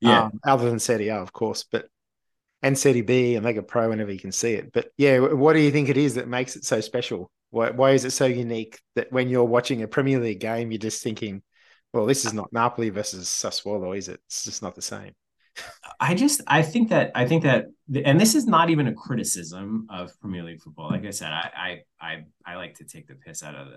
[0.00, 0.24] Yeah.
[0.24, 1.86] Um, other than Serie A, of course, but
[2.64, 4.72] and Serie B and Lega Pro whenever you can see it.
[4.72, 7.30] But yeah, what do you think it is that makes it so special?
[7.50, 10.78] Why, why is it so unique that when you're watching a Premier League game, you're
[10.78, 11.42] just thinking,
[11.92, 14.18] well, this is not Napoli versus Sassuolo, is it?
[14.26, 15.12] It's just not the same.
[16.00, 17.66] I just I think that I think that
[18.04, 20.90] and this is not even a criticism of Premier League football.
[20.90, 21.50] Like I said, I
[22.00, 23.68] I I, I like to take the piss out of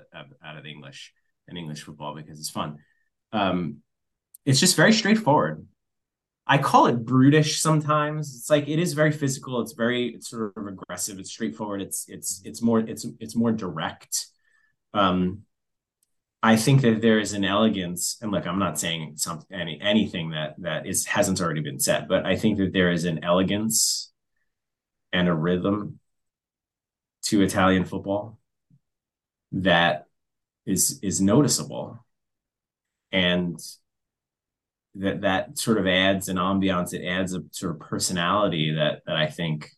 [0.43, 1.13] out of English
[1.47, 2.77] and English football because it's fun.
[3.31, 3.83] Um,
[4.45, 5.67] it's just very straightforward.
[6.47, 8.35] I call it brutish sometimes.
[8.35, 9.61] It's like it is very physical.
[9.61, 11.19] It's very it's sort of aggressive.
[11.19, 11.81] It's straightforward.
[11.81, 14.27] It's it's it's more it's it's more direct.
[14.93, 15.43] Um,
[16.41, 20.29] I think that there is an elegance, and look, I'm not saying something any anything
[20.31, 24.11] that that is hasn't already been said, but I think that there is an elegance
[25.11, 25.99] and a rhythm
[27.23, 28.39] to Italian football
[29.51, 30.05] that
[30.65, 32.05] is is noticeable,
[33.11, 33.59] and
[34.99, 36.93] that that sort of adds an ambiance.
[36.93, 39.69] It adds a sort of personality that that I think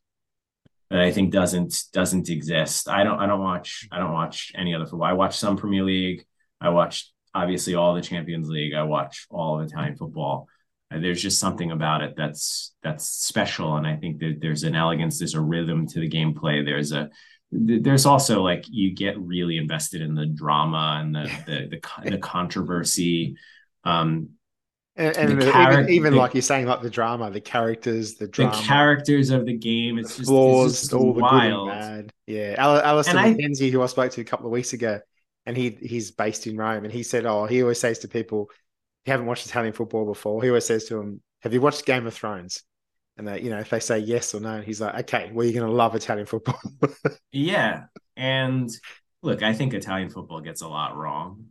[0.90, 2.90] that I think doesn't doesn't exist.
[2.90, 5.08] I don't I don't watch I don't watch any other football.
[5.08, 6.26] I watch some Premier League.
[6.62, 8.74] I watch obviously all the Champions League.
[8.74, 10.48] I watch all of Italian football.
[10.92, 14.76] Uh, there's just something about it that's that's special, and I think that there's an
[14.76, 16.66] elegance, there's a rhythm to the gameplay.
[16.66, 17.10] There's a
[17.52, 22.18] there's also like you get really invested in the drama and the the the, the
[22.18, 23.36] controversy.
[23.84, 24.30] Um,
[25.00, 28.16] and, and the char- even, even the, like you're saying, like the drama, the characters,
[28.16, 29.98] the drama, the characters of the game.
[29.98, 31.70] It's just, flaws, it's just all wild.
[31.70, 32.14] the good and bad.
[32.28, 35.00] Yeah, Al- Alistair McKenzie, who I spoke to a couple of weeks ago,
[35.46, 38.50] and he he's based in Rome, and he said, "Oh, he always says to people,
[39.06, 40.44] you haven't watched Italian football before.
[40.44, 42.64] He always says to them, "Have you watched Game of Thrones?"
[43.18, 45.60] And they, you know, if they say yes or no, he's like, "Okay, well, you're
[45.60, 46.60] going to love Italian football."
[47.32, 47.86] yeah,
[48.18, 48.70] and
[49.22, 51.46] look, I think Italian football gets a lot wrong,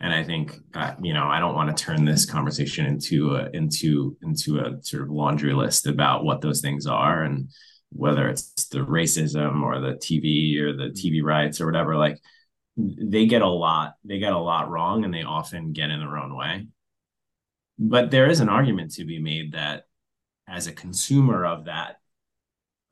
[0.00, 3.50] and I think uh, you know, I don't want to turn this conversation into a
[3.52, 7.48] into into a sort of laundry list about what those things are and
[7.90, 11.96] whether it's the racism or the TV or the TV rights or whatever.
[11.96, 12.18] Like
[12.76, 16.18] they get a lot they get a lot wrong and they often get in their
[16.18, 16.66] own way
[17.78, 19.84] but there is an argument to be made that
[20.48, 21.96] as a consumer of that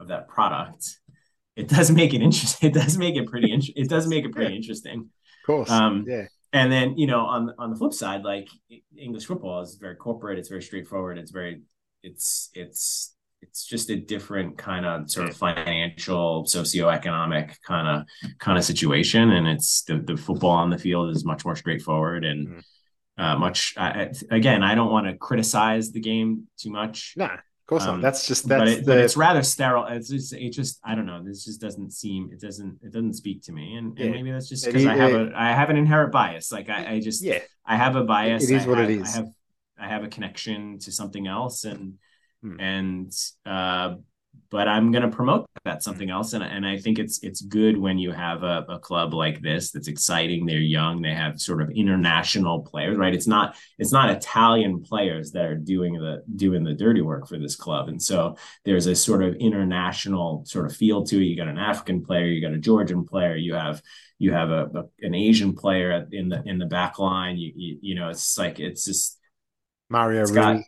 [0.00, 0.98] of that product
[1.56, 4.32] it does make it interesting it does make it pretty interesting it does make it
[4.32, 4.56] pretty yeah.
[4.56, 8.48] interesting of course um yeah and then you know on on the flip side like
[8.98, 11.60] english football is very corporate it's very straightforward it's very
[12.02, 18.56] it's it's it's just a different kind of sort of financial socioeconomic kind of kind
[18.56, 22.48] of situation and it's the, the football on the field is much more straightforward and
[22.48, 23.22] mm-hmm.
[23.22, 27.14] uh, much uh, again i don't want to criticize the game too much.
[27.16, 28.02] Nah of course um, not.
[28.02, 28.92] That's just that's but, it, the...
[28.92, 29.86] but, it's rather sterile.
[29.86, 31.22] It's just it just I don't know.
[31.22, 33.76] This just doesn't seem it doesn't it doesn't speak to me.
[33.76, 34.06] And, yeah.
[34.06, 36.52] and maybe that's just because I have a I have an inherent bias.
[36.52, 38.50] Like I, I just yeah I have a bias.
[38.50, 39.14] It is I what have, it is.
[39.14, 39.28] I have
[39.78, 41.94] I have a connection to something else and
[42.44, 42.60] Hmm.
[42.60, 43.12] And
[43.46, 43.96] uh,
[44.50, 45.82] but I'm going to promote that mm.
[45.82, 49.12] something else, and and I think it's it's good when you have a, a club
[49.12, 50.46] like this that's exciting.
[50.46, 51.02] They're young.
[51.02, 53.12] They have sort of international players, right?
[53.12, 57.36] It's not it's not Italian players that are doing the doing the dirty work for
[57.36, 61.24] this club, and so there's a sort of international sort of feel to it.
[61.24, 63.82] You got an African player, you got a Georgian player, you have
[64.18, 67.38] you have a, a an Asian player in the in the back line.
[67.38, 69.18] You, you, you know, it's like it's just
[69.88, 70.64] Mario Rui.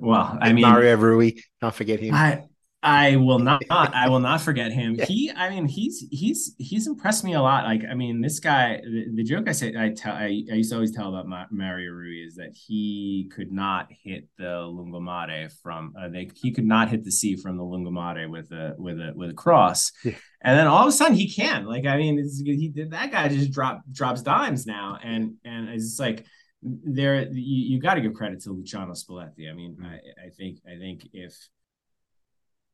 [0.00, 2.14] Well, I mean Mario Rui, not forget him.
[2.14, 2.44] I
[2.86, 4.96] I will not I will not forget him.
[5.08, 7.64] He I mean he's he's he's impressed me a lot.
[7.64, 10.70] Like I mean this guy the, the joke I said I tell I, I, used
[10.70, 15.52] to always tell about Ma- Mario Rui is that he could not hit the lungomare
[15.62, 19.00] from uh, they, he could not hit the sea from the lungomare with a with
[19.00, 19.90] a with a cross.
[20.04, 20.12] Yeah.
[20.42, 21.64] And then all of a sudden he can.
[21.64, 25.98] Like I mean he did that guy just drop drops dimes now and and it's
[25.98, 26.24] like
[26.66, 29.50] there you, you got to give credit to Luciano Spalletti.
[29.50, 29.86] I mean, mm-hmm.
[29.86, 31.36] I, I, think I think if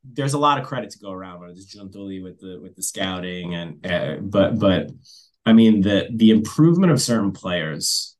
[0.04, 2.82] there's a lot of credit to go around with this Giuntoli with the with the
[2.82, 4.90] scouting and uh, but but
[5.44, 8.16] I mean the the improvement of certain players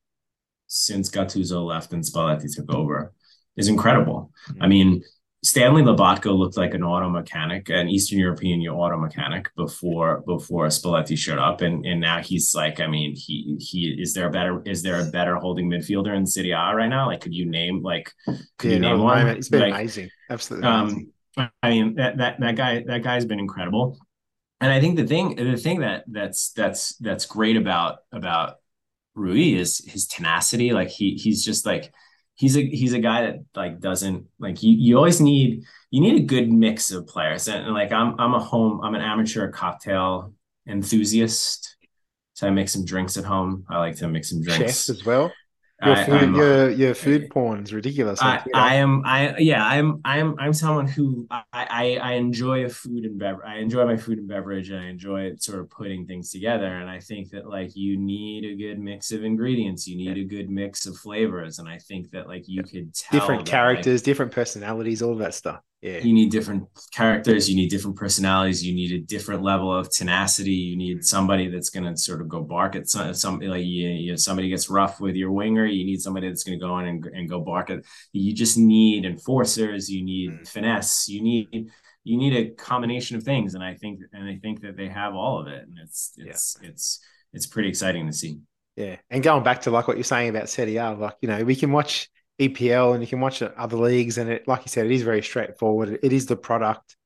[0.66, 3.12] since Gattuso left and Spalletti took over
[3.56, 4.30] is incredible.
[4.48, 4.62] Mm-hmm.
[4.62, 5.02] I mean,
[5.44, 11.18] Stanley Lobotka looked like an auto mechanic, an Eastern European auto mechanic before before Spalletti
[11.18, 14.62] showed up, and and now he's like, I mean, he he is there a better
[14.64, 17.06] is there a better holding midfielder in Serie A right now?
[17.06, 18.12] Like, could you name like
[18.58, 19.26] could yeah, you name one?
[19.28, 20.68] It's been like, amazing, absolutely.
[20.68, 23.98] Um, I mean that that that guy that guy's been incredible,
[24.60, 28.58] and I think the thing the thing that that's that's that's great about about
[29.16, 30.72] Rui is his tenacity.
[30.72, 31.92] Like he he's just like
[32.42, 36.16] he's a he's a guy that like doesn't like you you always need you need
[36.16, 37.46] a good mix of players.
[37.46, 40.34] And, and, like I'm I'm a home I'm an amateur cocktail
[40.66, 41.76] enthusiast.
[42.34, 43.64] So I make some drinks at home.
[43.70, 44.86] I like to make some drinks.
[44.86, 45.32] Chef as well
[45.84, 48.20] your food, I, your, your food porn is ridiculous.
[48.22, 52.68] I, I, am, I yeah, I'm, I'm, I'm someone who I, I, I enjoy a
[52.68, 53.46] food and beverage.
[53.46, 56.66] I enjoy my food and beverage, and I enjoy sort of putting things together.
[56.66, 59.86] And I think that like you need a good mix of ingredients.
[59.86, 60.24] You need yeah.
[60.24, 64.00] a good mix of flavors, and I think that like you could tell different characters,
[64.00, 65.98] like, different personalities, all that stuff yeah.
[65.98, 70.52] you need different characters you need different personalities you need a different level of tenacity
[70.52, 73.88] you need somebody that's going to sort of go bark at some, somebody like you,
[73.88, 76.78] you know, somebody gets rough with your winger you need somebody that's going to go
[76.78, 77.80] in and, and go bark at
[78.12, 80.48] you just need enforcers you need mm.
[80.48, 81.68] finesse you need
[82.04, 85.14] you need a combination of things and i think and i think that they have
[85.14, 86.68] all of it and it's it's yeah.
[86.68, 87.00] it's
[87.32, 88.38] it's pretty exciting to see
[88.76, 91.42] yeah and going back to like what you're saying about Serie A, like you know
[91.42, 92.08] we can watch
[92.48, 95.22] EPL and you can watch other leagues, and it, like you said, it is very
[95.22, 95.98] straightforward.
[96.02, 96.96] It is the product.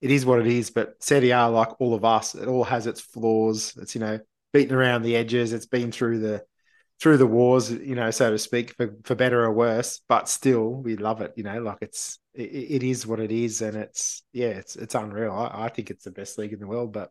[0.00, 0.70] It is what it is.
[0.70, 3.74] But Serie A, like all of us, it all has its flaws.
[3.80, 4.20] It's you know
[4.52, 5.52] beaten around the edges.
[5.52, 6.44] It's been through the
[7.00, 10.02] through the wars, you know, so to speak, for, for better or worse.
[10.06, 11.32] But still, we love it.
[11.36, 14.94] You know, like it's it, it is what it is, and it's yeah, it's it's
[14.94, 15.32] unreal.
[15.32, 17.10] I, I think it's the best league in the world, but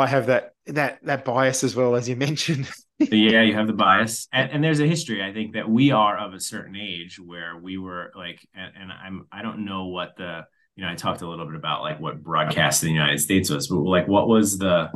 [0.00, 2.68] I have that that that bias as well as you mentioned.
[2.98, 5.22] yeah, you have the bias, and, and, there's a history.
[5.22, 8.92] I think that we are of a certain age where we were like, and, and,
[8.92, 10.44] I'm I don't know what the
[10.76, 13.50] you know I talked a little bit about like what broadcast in the United States
[13.50, 14.90] was, but like what was the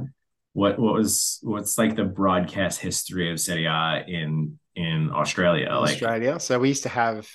[0.53, 5.71] what what was what's like the broadcast history of Serie A in in Australia?
[5.71, 6.41] Like Australia.
[6.41, 7.29] So we used to have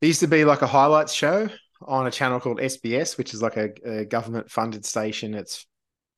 [0.00, 1.48] there used to be like a highlights show
[1.82, 5.34] on a channel called SBS, which is like a, a government funded station.
[5.34, 5.66] It's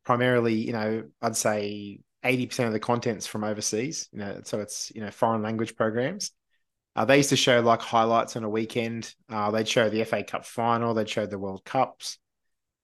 [0.09, 4.91] primarily, you know, I'd say 80% of the content's from overseas, you know, so it's,
[4.95, 6.31] you know, foreign language programs.
[6.97, 9.15] Uh, they used to show like highlights on a weekend.
[9.29, 12.17] Uh, they'd show the FA Cup final, they'd show the World Cups.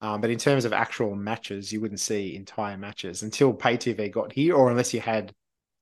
[0.03, 4.13] Um, but in terms of actual matches, you wouldn't see entire matches until pay TV
[4.13, 5.33] got here, or unless you had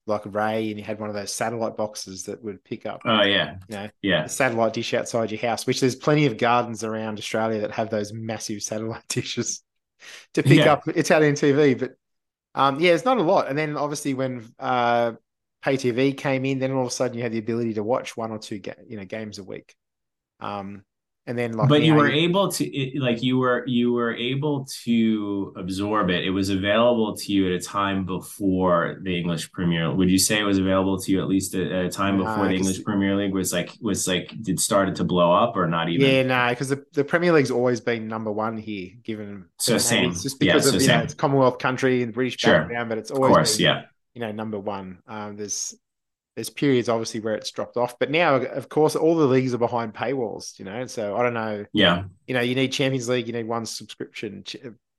[0.07, 3.02] like RAI and you had one of those satellite boxes that would pick up.
[3.05, 5.66] Oh yeah, you know, yeah, satellite dish outside your house.
[5.66, 9.64] Which there's plenty of gardens around Australia that have those massive satellite dishes
[10.34, 10.72] to pick yeah.
[10.72, 11.78] up Italian TV.
[11.78, 11.96] But
[12.54, 13.48] um, yeah, it's not a lot.
[13.48, 15.12] And then obviously when uh,
[15.62, 18.16] pay TV came in, then all of a sudden you had the ability to watch
[18.16, 19.74] one or two ga- you know games a week.
[20.40, 20.84] Um,
[21.26, 24.66] and then like but you were able to it, like you were you were able
[24.85, 26.24] to absorb it.
[26.24, 30.40] It was available to you at a time before the english premier would you say
[30.40, 33.32] it was available to you at least at, a time before the english premier league
[33.32, 36.06] was like was like did started to blow up or not even?
[36.06, 39.78] Yeah no nah, because the, the premier league's always been number one here given so
[39.78, 42.61] same it's just because yeah, of so you know, it's commonwealth country and british sure.
[42.61, 43.82] background but it's always of course been, yeah.
[44.14, 44.98] you know number one.
[45.06, 45.74] Um, there's
[46.35, 49.59] there's periods obviously where it's dropped off, but now of course all the leagues are
[49.59, 50.87] behind paywalls, you know.
[50.87, 51.66] So I don't know.
[51.73, 52.05] Yeah.
[52.27, 54.45] You know, you need Champions League, you need one subscription.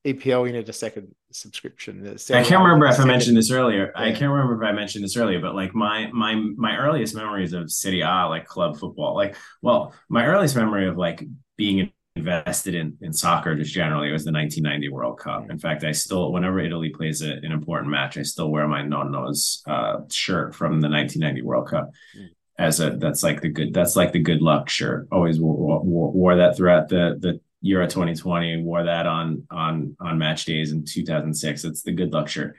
[0.06, 2.06] EPL, you need a second subscription.
[2.06, 3.94] I can't remember if I mentioned this earlier.
[3.96, 4.02] Yeah.
[4.02, 7.54] I can't remember if I mentioned this earlier, but like my my my earliest memories
[7.54, 11.24] of Serie A, like club football, like well, my earliest memory of like
[11.56, 14.10] being invested in in soccer just generally.
[14.10, 15.50] It was the 1990 World Cup.
[15.50, 18.82] In fact, I still, whenever Italy plays a, an important match, I still wear my
[18.82, 21.92] nonno's uh, shirt from the 1990 World Cup.
[22.18, 22.30] Mm.
[22.60, 25.08] As a that's like the good that's like the good luck shirt.
[25.12, 28.62] Always wore, wore, wore that throughout the the Euro 2020.
[28.62, 31.64] Wore that on on on match days in 2006.
[31.64, 32.56] It's the good luck shirt.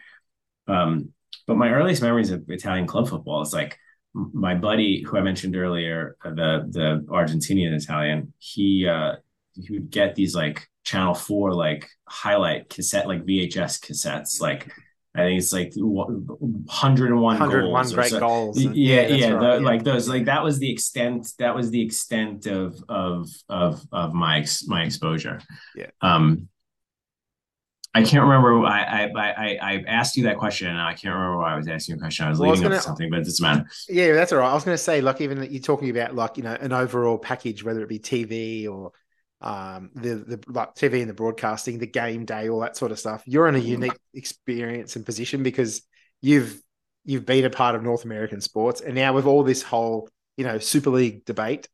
[0.67, 1.13] Um,
[1.47, 3.79] but my earliest memories of Italian club football is like
[4.15, 8.33] my buddy who I mentioned earlier, the the Argentinian Italian.
[8.39, 9.17] He uh,
[9.55, 14.71] he would get these like channel 4 like highlight cassette like vhs cassettes like
[15.17, 17.93] I think it's like 101, 101 goals.
[17.93, 18.19] great so.
[18.19, 18.61] goals.
[18.61, 19.41] Yeah, yeah, yeah, right.
[19.41, 21.29] the, yeah, like those, like that was the extent.
[21.39, 25.41] That was the extent of of of of my my exposure.
[25.77, 25.91] Yeah.
[26.01, 26.49] Um,
[27.95, 28.67] I can't remember.
[28.67, 31.69] I I I I asked you that question, and I can't remember why I was
[31.69, 32.27] asking you a question.
[32.27, 33.69] I was well, leading I was gonna, up to something, but it doesn't matter.
[33.89, 34.51] Yeah, that's all right.
[34.51, 36.73] I was going to say, like, even that you're talking about, like, you know, an
[36.73, 38.91] overall package, whether it be TV or
[39.41, 42.99] um, the the like TV and the broadcasting, the game day, all that sort of
[42.99, 43.23] stuff.
[43.27, 45.83] You're in a unique experience and position because
[46.21, 46.61] you've
[47.05, 50.45] you've been a part of North American sports, and now with all this whole you
[50.45, 51.69] know Super League debate,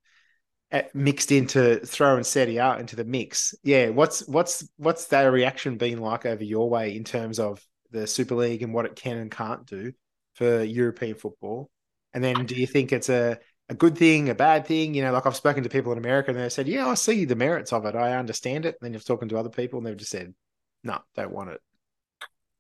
[0.95, 3.55] mixed into throwing Serie A into the mix.
[3.63, 8.07] Yeah, what's what's what's their reaction been like over your way in terms of the
[8.07, 9.93] Super League and what it can and can't do
[10.35, 11.71] for European football?
[12.13, 13.39] And then do you think it's a
[13.71, 14.95] a good thing, a bad thing?
[14.95, 17.25] You know, like I've spoken to people in America and they said, "Yeah, I see
[17.25, 17.95] the merits of it.
[17.95, 20.35] I understand it." And then you've spoken to other people and they've just said,
[20.83, 21.61] "No, don't want it."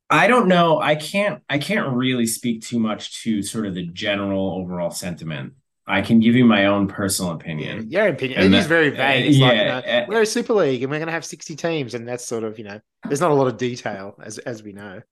[0.09, 0.81] I don't know.
[0.81, 1.43] I can't.
[1.49, 5.55] I can't really speak too much to sort of the general overall sentiment.
[5.87, 7.87] I can give you my own personal opinion.
[7.89, 8.39] Yeah, your opinion.
[8.39, 9.27] And it that, is very vague.
[9.27, 11.25] It's yeah, like, you know, uh, we're a Super League and we're going to have
[11.25, 14.39] 60 teams, and that's sort of, you know, there's not a lot of detail as
[14.39, 15.03] as we know.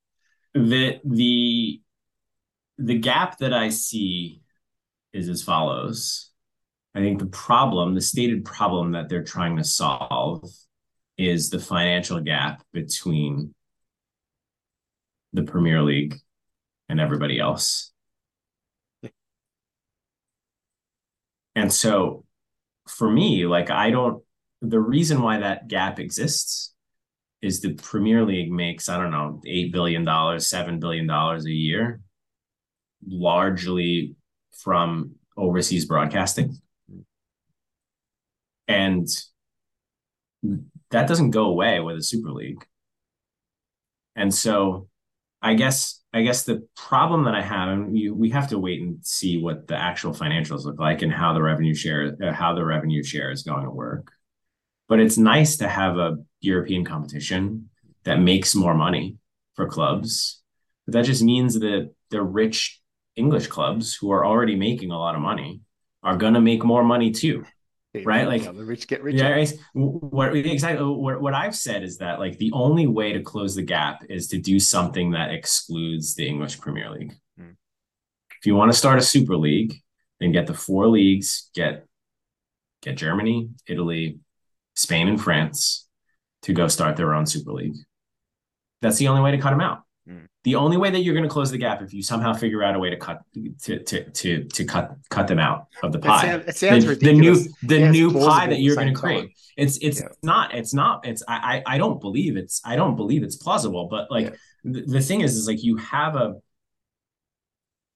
[0.54, 1.80] The the
[2.78, 4.40] the gap that I see
[5.12, 6.30] is as follows.
[6.94, 10.50] I think the problem, the stated problem that they're trying to solve
[11.16, 13.54] is the financial gap between
[15.32, 16.16] the Premier League
[16.88, 17.92] and everybody else.
[21.54, 22.24] And so
[22.86, 24.22] for me, like I don't
[24.62, 26.74] the reason why that gap exists
[27.40, 31.52] is the Premier League makes, I don't know, eight billion dollars, seven billion dollars a
[31.52, 32.00] year,
[33.06, 34.16] largely
[34.58, 36.56] from overseas broadcasting.
[38.66, 39.08] And
[40.90, 42.64] that doesn't go away with a Super League.
[44.14, 44.88] And so
[45.40, 48.80] I guess I guess the problem that I have, and you, we have to wait
[48.80, 52.54] and see what the actual financials look like and how the revenue share uh, how
[52.54, 54.10] the revenue share is going to work.
[54.88, 57.68] But it's nice to have a European competition
[58.04, 59.16] that makes more money
[59.54, 60.42] for clubs.
[60.86, 62.80] But that just means that the rich
[63.18, 65.60] English clubs who are already making a lot of money
[66.02, 67.44] are going to make more money too
[68.04, 68.26] right?
[68.26, 69.18] Like the rich get richer.
[69.18, 73.54] Yeah, what exactly what, what I've said is that like the only way to close
[73.54, 77.14] the gap is to do something that excludes the English Premier League.
[77.36, 77.52] Hmm.
[78.38, 79.74] If you want to start a Super League,
[80.20, 81.86] then get the four leagues, get
[82.82, 84.20] get Germany, Italy,
[84.74, 85.88] Spain, and France
[86.42, 87.76] to go start their own Super League.
[88.80, 89.82] That's the only way to cut them out.
[90.48, 92.74] The only way that you're going to close the gap if you somehow figure out
[92.74, 93.20] a way to cut
[93.64, 96.36] to to to to cut cut them out of the pie.
[96.36, 99.36] It sounds, the, the, new the new pie that you're going to create.
[99.58, 100.08] It's it's yeah.
[100.22, 103.88] not it's not it's I I don't believe it's I don't believe it's plausible.
[103.90, 104.36] But like yeah.
[104.64, 106.36] the, the thing is is like you have a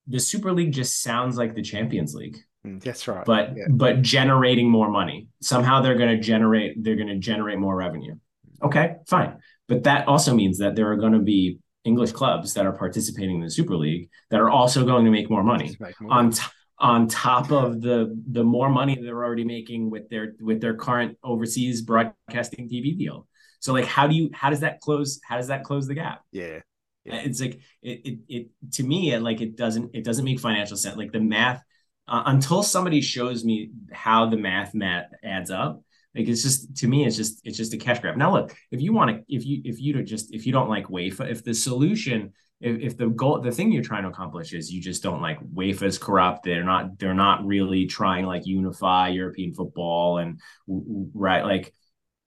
[0.06, 2.36] the Super League just sounds like the Champions League.
[2.66, 3.24] Mm, that's right.
[3.24, 3.64] But yeah.
[3.70, 5.28] but generating more money.
[5.40, 8.16] Somehow they're going to generate they're going to generate more revenue.
[8.62, 9.38] Okay, fine.
[9.68, 13.36] But that also means that there are going to be English clubs that are participating
[13.36, 16.30] in the Super League that are also going to make more money make more on
[16.30, 16.42] t-
[16.78, 21.16] on top of the the more money they're already making with their with their current
[21.22, 23.26] overseas broadcasting TV deal.
[23.60, 26.22] So like how do you how does that close how does that close the gap?
[26.32, 26.60] Yeah.
[27.04, 27.14] yeah.
[27.16, 30.76] It's like it, it it to me it like it doesn't it doesn't make financial
[30.76, 30.96] sense.
[30.96, 31.62] Like the math
[32.08, 35.82] uh, until somebody shows me how the math math adds up,
[36.14, 38.16] like it's just to me, it's just it's just a cash grab.
[38.16, 40.86] Now look, if you want to, if you if you just if you don't like
[40.86, 44.70] UEFA, if the solution, if, if the goal, the thing you're trying to accomplish is
[44.70, 46.44] you just don't like UEFA is corrupt.
[46.44, 51.74] They're not they're not really trying like unify European football and right like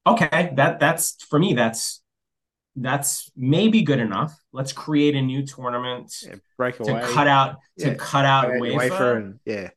[0.08, 2.02] okay that that's for me that's
[2.76, 4.38] that's maybe good enough.
[4.52, 7.00] Let's create a new tournament yeah, break away.
[7.00, 7.96] to cut out to yeah.
[7.96, 9.70] cut out UEFA, and, yeah,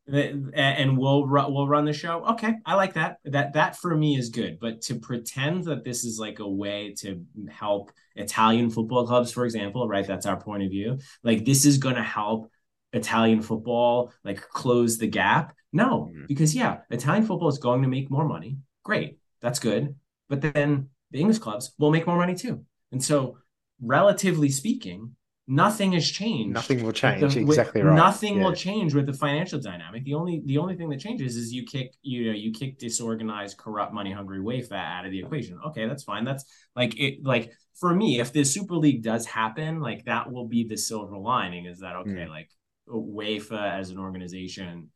[0.55, 2.24] and we'll we'll run the show.
[2.30, 3.18] Okay, I like that.
[3.24, 4.59] That that for me is good.
[4.61, 9.44] But to pretend that this is like a way to help Italian football clubs, for
[9.44, 10.07] example, right?
[10.07, 10.99] That's our point of view.
[11.22, 12.51] Like this is going to help
[12.92, 15.55] Italian football like close the gap.
[15.72, 16.26] No, mm-hmm.
[16.26, 18.59] because yeah, Italian football is going to make more money.
[18.82, 19.94] Great, that's good.
[20.28, 22.64] But then the English clubs will make more money too.
[22.93, 23.39] And so,
[23.80, 25.14] relatively speaking,
[25.47, 26.55] nothing has changed.
[26.55, 27.34] Nothing will change.
[27.34, 27.95] The, exactly right.
[27.95, 28.45] Nothing yeah.
[28.45, 30.05] will change with the financial dynamic.
[30.05, 33.57] The only the only thing that changes is you kick you know you kick disorganized,
[33.57, 35.59] corrupt, money hungry UEFA out of the equation.
[35.68, 36.24] Okay, that's fine.
[36.24, 36.45] That's
[36.76, 37.24] like it.
[37.24, 41.16] Like for me, if the Super League does happen, like that will be the silver
[41.16, 41.66] lining.
[41.66, 42.11] Is that okay?
[42.11, 42.28] Mm.
[42.28, 42.51] Like
[42.89, 44.91] UEFA as an organization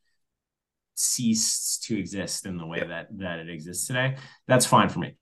[0.95, 4.17] ceased to exist in the way that that it exists today.
[4.47, 5.15] That's fine for me.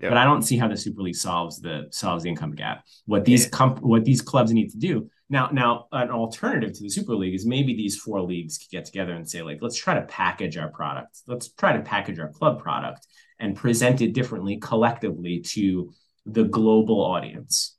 [0.00, 0.10] Yep.
[0.10, 2.84] But I don't see how the Super League solves the solves the income gap.
[3.06, 6.90] What these comp- what these clubs need to do now now an alternative to the
[6.90, 9.94] Super League is maybe these four leagues could get together and say like let's try
[9.94, 11.20] to package our product.
[11.26, 13.06] Let's try to package our club product
[13.40, 15.92] and present it differently collectively to
[16.26, 17.76] the global audience.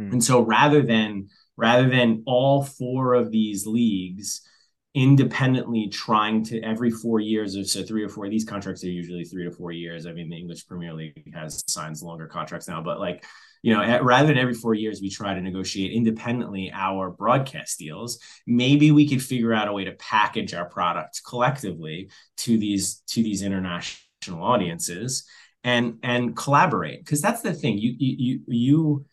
[0.00, 0.12] Mm.
[0.12, 4.42] And so rather than rather than all four of these leagues
[4.94, 9.24] independently trying to every four years or so three or four these contracts are usually
[9.24, 12.82] three to four years i mean the english premier league has signs longer contracts now
[12.82, 13.24] but like
[13.62, 17.78] you know, at, rather than every four years, we try to negotiate independently our broadcast
[17.78, 18.18] deals.
[18.46, 23.22] Maybe we could figure out a way to package our product collectively to these to
[23.22, 25.26] these international audiences
[25.62, 27.76] and and collaborate because that's the thing.
[27.78, 29.06] You you you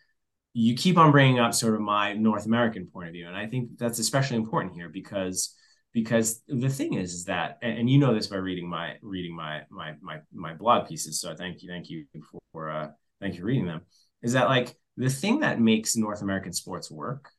[0.54, 3.48] you keep on bringing up sort of my North American point of view, and I
[3.48, 5.54] think that's especially important here because
[5.98, 9.64] because the thing is, is that and you know this by reading my reading my
[9.72, 11.20] my my my blog pieces.
[11.20, 12.06] So thank you thank you
[12.52, 12.90] for uh,
[13.20, 13.82] thank you for reading them
[14.22, 17.32] is that like the thing that makes North American sports work,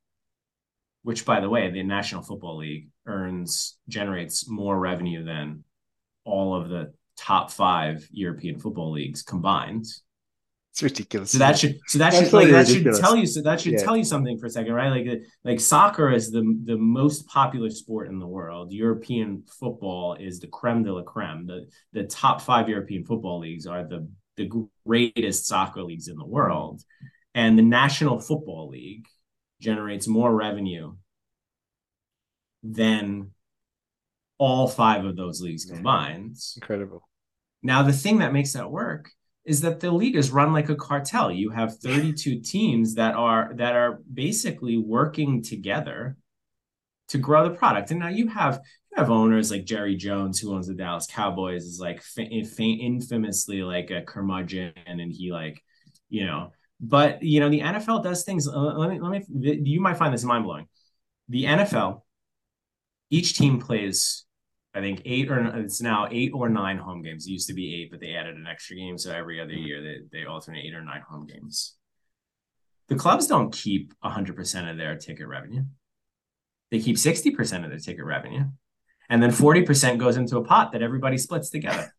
[1.05, 5.63] which by the way, the National Football League earns generates more revenue than
[6.25, 9.87] all of the top five European football leagues combined.
[10.73, 11.33] It's ridiculous.
[11.33, 13.85] So that should so that should like that should tell you so that should yeah.
[13.85, 14.91] tell you something for a second, right?
[14.91, 18.71] Like like soccer is the the most popular sport in the world.
[18.71, 21.47] European football is the creme de la creme.
[21.47, 24.51] The the top five European football leagues are the the
[24.87, 26.83] greatest soccer leagues in the world.
[27.35, 29.07] And the National Football League
[29.61, 30.97] generates more revenue
[32.63, 33.33] than
[34.39, 36.37] all five of those leagues combined.
[36.57, 37.09] Incredible.
[37.63, 39.11] Now, the thing that makes that work
[39.49, 41.33] is that the league is run like a cartel.
[41.33, 46.17] You have 32 teams that are that are basically working together
[47.09, 47.91] to grow the product.
[47.91, 51.65] And now you have you have owners like Jerry Jones, who owns the Dallas Cowboys,
[51.65, 55.63] is like infamously like a curmudgeon, and he like,
[56.11, 56.53] you know.
[56.81, 58.47] But you know, the NFL does things.
[58.47, 59.61] Uh, let me let me.
[59.65, 60.69] You might find this mind blowing.
[61.31, 62.03] The NFL,
[63.11, 64.25] each team plays,
[64.79, 67.27] I think eight or it's now eight or nine home games.
[67.27, 69.67] It used to be eight, but they added an extra game, so every other mm-hmm.
[69.67, 71.75] year they they alternate eight or nine home games.
[72.89, 75.65] The clubs don't keep 100% of their ticket revenue
[76.71, 78.45] they keep 60% of their ticket revenue.
[79.09, 81.95] And then 40% goes into a pot that everybody splits together.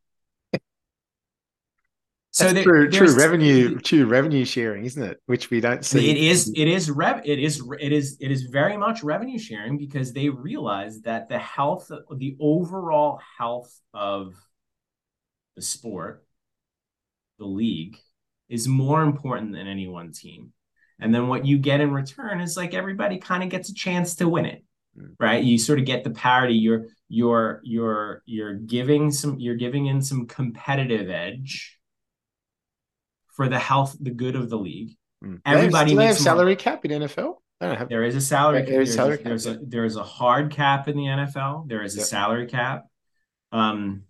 [2.40, 5.22] So there, true, true revenue, true revenue sharing, isn't it?
[5.26, 6.10] Which we don't see.
[6.10, 9.78] It is, it is rev, it is, it is, it is very much revenue sharing
[9.78, 14.34] because they realize that the health, the overall health of
[15.56, 16.26] the sport,
[17.38, 17.98] the league,
[18.50, 20.52] is more important than any one team.
[21.00, 24.16] And then what you get in return is like everybody kind of gets a chance
[24.16, 24.64] to win it.
[24.98, 25.16] Mm.
[25.20, 25.44] Right.
[25.44, 26.56] You sort of get the parity.
[26.56, 31.79] You're you're you're you're giving some you're giving in some competitive edge
[33.40, 34.98] for the health, the good of the league.
[35.24, 35.40] Mm.
[35.46, 37.36] Everybody they have, they have salary cap in NFL.
[37.62, 38.64] Have, there is a salary.
[38.64, 39.54] There is salary there's, cap.
[39.54, 41.70] There's a there's a hard cap in the NFL.
[41.70, 42.08] There is a yep.
[42.08, 42.88] salary cap.
[43.54, 44.04] Um,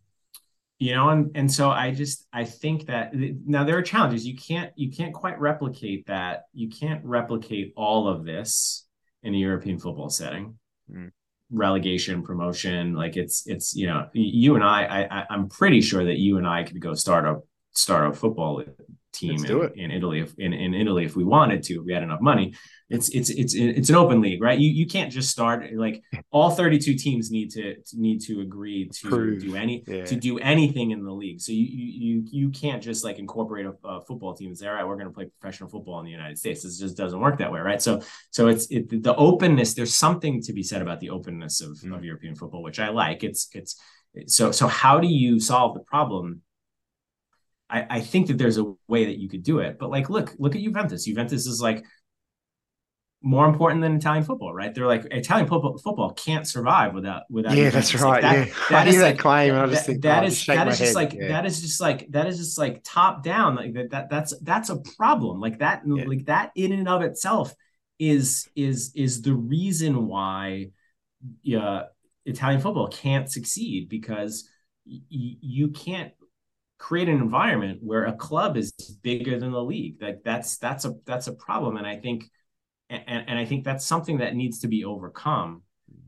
[0.80, 4.38] you know and and so i just i think that now there are challenges you
[4.38, 8.88] can't you can't quite replicate that you can't replicate all of this
[9.22, 10.58] in a european football setting
[10.90, 11.12] mm.
[11.52, 16.18] relegation promotion like it's it's you know you and I, I i'm pretty sure that
[16.18, 17.42] you and i could go start a
[17.74, 18.64] start a football
[19.12, 22.04] team in, in, Italy if in, in Italy if we wanted to if we had
[22.04, 22.54] enough money.
[22.90, 24.58] It's it's it's it's an open league right?
[24.58, 26.02] You you can't just start like
[26.32, 29.42] all 32 teams need to, to need to agree to Prove.
[29.42, 30.06] do any yeah.
[30.06, 31.40] to do anything in the league.
[31.40, 34.74] So you you you can't just like incorporate a, a football team and say all
[34.74, 36.64] right we're going to play professional football in the United States.
[36.64, 37.82] This just doesn't work that way right?
[37.82, 38.02] So
[38.32, 41.96] so it's it, the openness there's something to be said about the openness of, mm.
[41.96, 43.24] of European football which I like.
[43.24, 43.80] It's it's
[44.26, 46.42] so so how do you solve the problem
[47.70, 49.78] I, I think that there's a way that you could do it.
[49.80, 51.06] But like, look, look at Juventus.
[51.06, 51.86] Juventus is like
[53.22, 54.74] more important than Italian football, right?
[54.74, 57.56] They're like Italian football, football can't survive without without.
[57.56, 58.24] Yeah, that's right.
[58.24, 60.68] Like that, yeah, that is like, claim, and I just think that oh, is that
[60.68, 60.96] is just head.
[60.96, 61.28] like yeah.
[61.28, 63.56] that is just like that is just like top down.
[63.56, 65.40] Like that, that that's that's a problem.
[65.40, 66.06] Like that, yeah.
[66.06, 67.54] like that in and of itself
[68.00, 70.68] is is is the reason why
[71.44, 71.84] yeah,
[72.26, 74.50] Italian football can't succeed because
[74.86, 76.14] y- you can't
[76.80, 78.72] create an environment where a club is
[79.04, 80.02] bigger than the league.
[80.02, 82.26] Like that's that's a that's a problem, and I think
[82.90, 85.62] and, and I think that's something that needs to be overcome.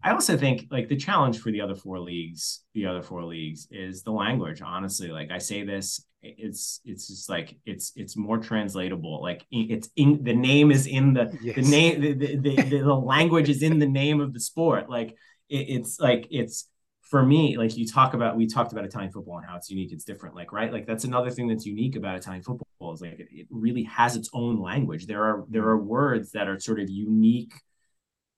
[0.03, 3.67] I also think like the challenge for the other four leagues, the other four leagues
[3.69, 4.61] is the language.
[4.61, 9.21] Honestly, like I say this, it's it's just like it's it's more translatable.
[9.21, 11.55] Like it's in the name is in the yes.
[11.55, 14.89] the name the, the, the, the language is in the name of the sport.
[14.89, 15.15] Like
[15.49, 16.67] it, it's like it's
[17.11, 19.91] for me, like you talk about, we talked about Italian football and how it's unique,
[19.91, 20.33] it's different.
[20.33, 23.47] Like, right, like that's another thing that's unique about Italian football is like it, it
[23.49, 25.07] really has its own language.
[25.07, 27.51] There are there are words that are sort of unique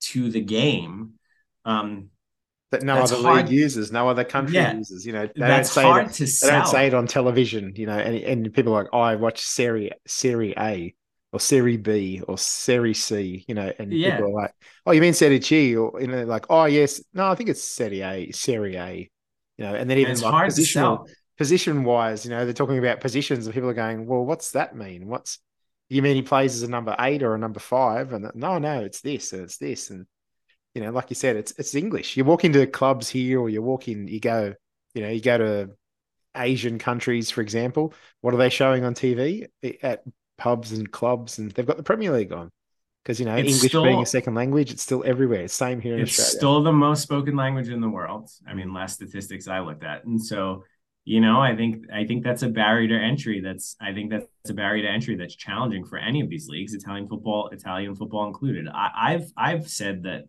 [0.06, 1.14] to the game.
[1.66, 2.10] Um,
[2.72, 5.06] that no other hard, league uses, no other country yeah, uses.
[5.06, 7.74] You know, they that's don't say hard it, to They don't say it on television.
[7.76, 10.96] You know, and, and people are like, oh, I watch Serie Serie A
[11.34, 14.18] or Serie B or Serie C, you know, and yeah.
[14.18, 14.54] people are like,
[14.86, 17.64] "Oh, you mean Serie C?" Or you know, like, "Oh, yes, no, I think it's
[17.64, 19.10] Serie A, Serie A,"
[19.58, 23.02] you know, and then even and like positional, position wise, you know, they're talking about
[23.02, 25.08] positions, and people are going, "Well, what's that mean?
[25.08, 25.40] What's
[25.90, 28.14] you mean he plays as a number eight or a number five?
[28.14, 29.90] And no, no, it's this and it's this.
[29.90, 30.06] And,
[30.76, 32.16] you know, like you said, it's it's English.
[32.16, 34.54] You walk into clubs here or you walk in, you go,
[34.94, 35.70] you know, you go to
[36.36, 37.94] Asian countries, for example.
[38.22, 39.48] What are they showing on TV
[39.82, 40.04] at
[40.44, 41.40] pubs and clubs?
[41.40, 42.52] And they've got the Premier League on
[43.04, 45.42] because you know it's English still, being a second language, it's still everywhere.
[45.42, 46.38] It's same here in it's Australia.
[46.38, 48.30] still the most spoken language in the world.
[48.48, 50.64] I mean, last statistics I looked at, and so
[51.06, 53.42] you know, I think I think that's a barrier to entry.
[53.42, 56.74] That's I think that's a barrier to entry that's challenging for any of these leagues,
[56.74, 58.68] Italian football, Italian football included.
[58.74, 60.24] I, have I've said that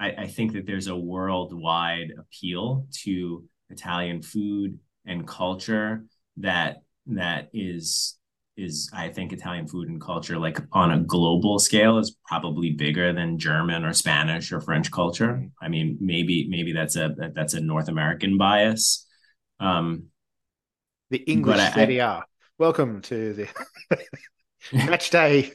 [0.00, 6.04] I, I think that there's a worldwide appeal to Italian food and culture
[6.38, 8.18] that that is
[8.56, 13.12] is I think Italian food and culture like on a global scale is probably bigger
[13.12, 15.46] than German or Spanish or French culture.
[15.60, 19.06] I mean, maybe maybe that's a that's a North American bias.
[19.60, 20.06] Um,
[21.10, 22.24] the English Serie A.
[22.58, 23.48] Welcome to the
[24.72, 25.52] match day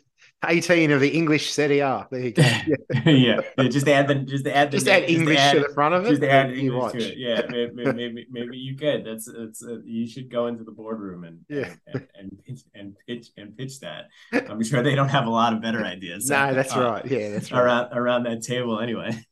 [0.47, 2.07] 18 of the English Serie A.
[2.09, 2.43] There you go.
[3.05, 3.41] Yeah.
[3.57, 3.67] yeah.
[3.67, 6.09] Just add the just add the, just add English add, to the front of it.
[6.09, 6.93] Just add English watch.
[6.93, 7.17] to it.
[7.17, 9.05] Yeah, maybe, maybe, maybe you could.
[9.05, 12.95] That's it's uh, you should go into the boardroom and yeah and, and, pitch and
[13.07, 14.09] pitch and pitch that.
[14.33, 16.29] I'm sure they don't have a lot of better ideas.
[16.29, 17.05] no, that's uh, right.
[17.05, 17.61] Yeah, that's right.
[17.61, 19.23] Around around that table anyway.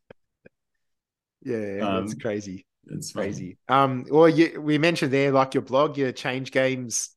[1.41, 2.66] Yeah, um, that's crazy.
[2.88, 3.57] It's crazy.
[3.68, 7.12] Um, well, you, we mentioned there, like your blog, your change games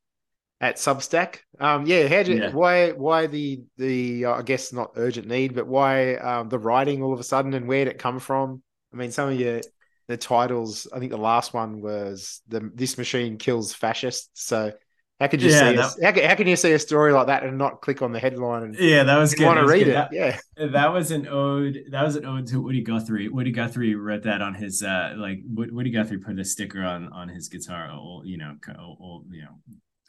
[0.63, 1.39] at Substack.
[1.59, 2.51] Um, yeah, how you, yeah.
[2.51, 7.03] why why the the uh, I guess not urgent need, but why um, the writing
[7.03, 8.63] all of a sudden and where did it come from?
[8.93, 9.59] I mean, some of your
[10.07, 10.87] the titles.
[10.93, 14.29] I think the last one was the this machine kills fascists.
[14.35, 14.71] So
[15.19, 17.27] how could you yeah, see that, a, how, how, can you see a story like
[17.27, 19.85] that and not click on the headline and yeah that was good want to read
[19.85, 19.89] good.
[19.89, 23.51] it that, yeah that was an ode that was an ode to Woody Guthrie Woody
[23.51, 27.47] Guthrie wrote that on his uh like Woody Guthrie put a sticker on on his
[27.47, 29.55] guitar old, you know old, you know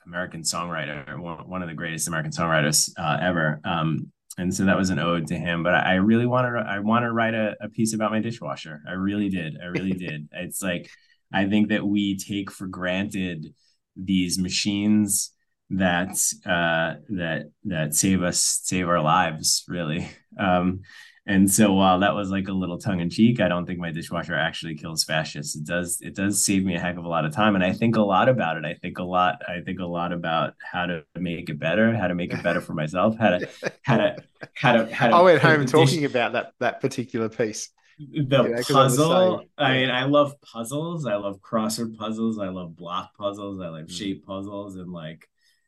[0.07, 3.61] American songwriter, one of the greatest American songwriters uh, ever.
[3.65, 5.63] Um, and so that was an ode to him.
[5.63, 8.83] But I really wanted I want to write a, a piece about my dishwasher.
[8.89, 9.59] I really did.
[9.63, 10.29] I really did.
[10.33, 10.91] It's like
[11.33, 13.55] I think that we take for granted
[13.97, 15.31] these machines
[15.71, 16.11] that
[16.45, 20.09] uh, that that save us save our lives really.
[20.39, 20.81] Um,
[21.27, 23.91] and so while that was like a little tongue in cheek, I don't think my
[23.91, 25.57] dishwasher actually kills fascists.
[25.57, 27.55] It does it does save me a heck of a lot of time.
[27.55, 28.67] And I think a lot about it.
[28.67, 32.09] I think a lot, I think a lot about how to make it better, how
[32.09, 33.49] to make it better for myself, how to
[33.83, 34.17] how to
[34.55, 37.71] how to how to I went home talking dish- about that that particular piece.
[37.99, 39.45] The puzzle.
[39.57, 41.07] I mean, I love puzzles.
[41.07, 42.39] I love crossword puzzles.
[42.39, 43.61] I love block puzzles.
[43.61, 43.91] I love mm.
[43.91, 45.27] shape puzzles and like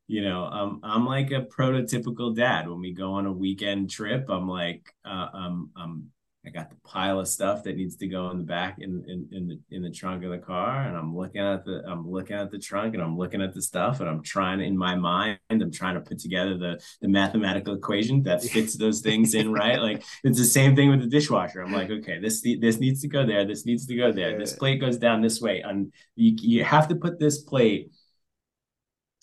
[0.09, 2.69] you know um, i'm like a prototypical dad.
[2.69, 6.05] When we go on a weekend trip i'm like uh, um, um,
[6.47, 9.29] i got the pile of stuff that needs to go in the back in, in,
[9.33, 12.37] in the in the trunk of the car and i'm looking at the i'm looking
[12.37, 15.39] at the trunk and i'm looking at the stuff and i'm trying in my mind
[15.51, 19.81] i'm trying to put together the the mathematical equation that fits those things in right?
[19.81, 21.63] Like it's the same thing with the dishwasher.
[21.63, 24.53] I'm like okay this this needs to go there this needs to go there this
[24.53, 27.91] plate goes down this way and you, you have to put this plate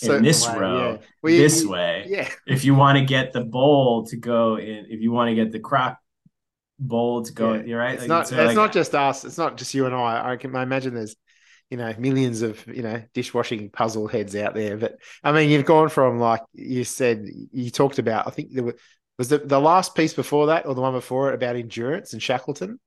[0.02, 1.08] in this way, row yeah.
[1.22, 2.06] well, this way.
[2.08, 2.30] Yeah.
[2.48, 5.52] If you want to get the bowl to go in, if you want to get
[5.52, 5.98] the crock
[6.80, 7.64] bowl to go, yeah.
[7.64, 7.94] you're right.
[7.94, 8.28] It's like, not.
[8.28, 9.24] So it's like, not just us.
[9.24, 10.32] It's not just you and I.
[10.32, 11.16] I can I imagine there's
[11.70, 14.78] you know millions of you know dishwashing puzzle heads out there.
[14.78, 18.28] But I mean, you've gone from like you said, you talked about.
[18.28, 18.76] I think there were,
[19.18, 22.22] was the the last piece before that or the one before it about endurance and
[22.22, 22.80] Shackleton.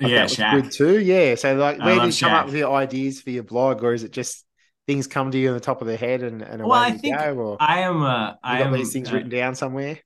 [0.00, 0.62] Like yeah, Shaq.
[0.62, 1.00] good too.
[1.00, 1.34] Yeah.
[1.34, 4.04] So like, where did you come up with your ideas for your blog, or is
[4.04, 4.44] it just
[4.88, 7.18] things come to you on the top of the head and, and well, I think
[7.18, 9.98] go, or I am uh, I am these things uh, written down somewhere.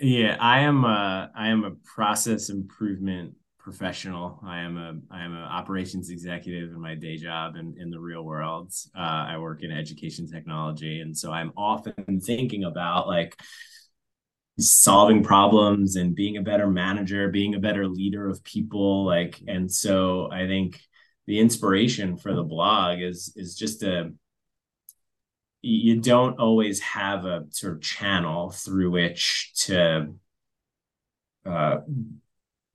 [0.00, 4.40] Yeah, I am a I am a process improvement professional.
[4.42, 8.00] I am a I am an operations executive in my day job in, in the
[8.00, 8.72] real world.
[8.96, 13.38] Uh, I work in education technology, and so I'm often thinking about like
[14.58, 19.04] solving problems and being a better manager, being a better leader of people.
[19.04, 20.80] Like, and so I think
[21.26, 24.12] the inspiration for the blog is is just a
[25.62, 30.14] you don't always have a sort of channel through which to
[31.46, 31.78] uh,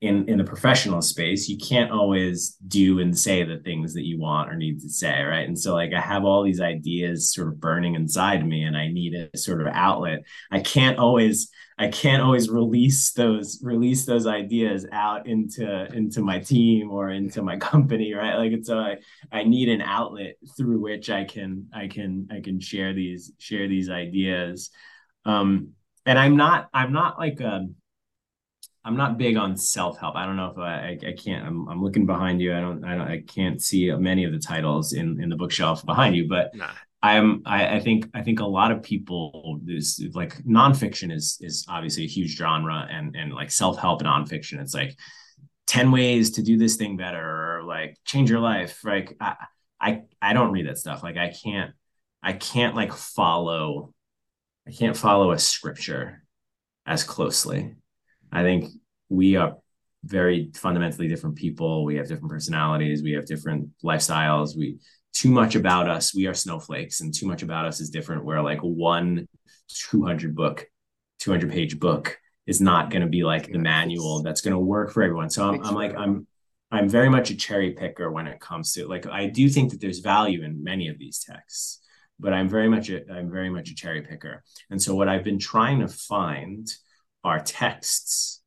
[0.00, 4.18] in in the professional space you can't always do and say the things that you
[4.18, 5.46] want or need to say right?
[5.46, 8.88] And so like i have all these ideas sort of burning inside me and i
[8.88, 10.20] need a sort of outlet.
[10.50, 16.38] I can't always i can't always release those release those ideas out into into my
[16.38, 18.36] team or into my company right?
[18.36, 18.96] Like it's so i
[19.30, 23.68] i need an outlet through which i can i can i can share these share
[23.68, 24.70] these ideas.
[25.26, 25.74] Um
[26.06, 27.74] and i'm not i'm not like um
[28.84, 30.16] I'm not big on self help.
[30.16, 31.46] I don't know if I, I, I can't.
[31.46, 32.54] I'm, I'm looking behind you.
[32.54, 35.84] I don't I don't I can't see many of the titles in in the bookshelf
[35.84, 36.70] behind you, but nah.
[37.02, 41.66] I'm I, I think I think a lot of people is like nonfiction is is
[41.68, 44.60] obviously a huge genre and and like self-help nonfiction.
[44.60, 44.96] It's like
[45.66, 48.82] 10 ways to do this thing better or like change your life.
[48.84, 49.36] Like I
[49.80, 51.02] I I don't read that stuff.
[51.02, 51.72] Like I can't
[52.22, 53.94] I can't like follow
[54.66, 56.22] I can't follow a scripture
[56.86, 57.74] as closely.
[58.32, 58.72] I think
[59.08, 59.56] we are
[60.04, 61.84] very fundamentally different people.
[61.84, 63.02] We have different personalities.
[63.02, 64.56] We have different lifestyles.
[64.56, 64.78] We
[65.12, 66.14] too much about us.
[66.14, 68.24] We are snowflakes, and too much about us is different.
[68.24, 69.26] Where like one
[69.90, 70.66] 200 book,
[71.20, 74.90] 200 page book is not going to be like the manual that's going to work
[74.90, 75.30] for everyone.
[75.30, 76.26] So I'm, I'm like I'm
[76.72, 79.80] I'm very much a cherry picker when it comes to like I do think that
[79.80, 81.80] there's value in many of these texts,
[82.18, 84.42] but I'm very much a, I'm very much a cherry picker.
[84.70, 86.68] And so what I've been trying to find
[87.24, 88.42] are texts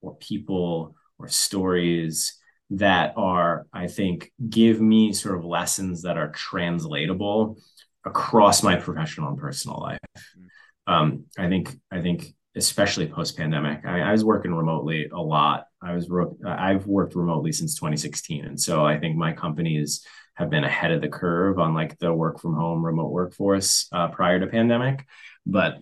[0.00, 2.38] or people or stories
[2.70, 7.58] that are, I think, give me sort of lessons that are translatable
[8.04, 9.98] across my professional and personal life.
[10.16, 10.92] Mm-hmm.
[10.92, 15.66] Um, I think, I think, especially post pandemic, I, I, was working remotely a lot.
[15.80, 16.10] I was,
[16.44, 21.00] I've worked remotely since 2016, and so I think my companies have been ahead of
[21.00, 25.06] the curve on like the work from home, remote workforce uh, prior to pandemic,
[25.46, 25.78] but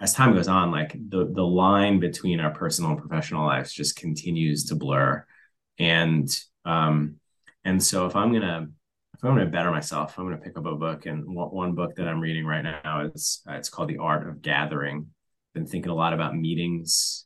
[0.00, 3.96] as time goes on, like the the line between our personal and professional lives just
[3.96, 5.24] continues to blur,
[5.78, 6.28] and
[6.64, 7.16] um,
[7.64, 8.68] and so if I'm gonna
[9.14, 11.96] if I'm gonna better myself, I'm gonna pick up a book, and one, one book
[11.96, 15.06] that I'm reading right now is uh, it's called The Art of Gathering.
[15.54, 17.24] Been thinking a lot about meetings.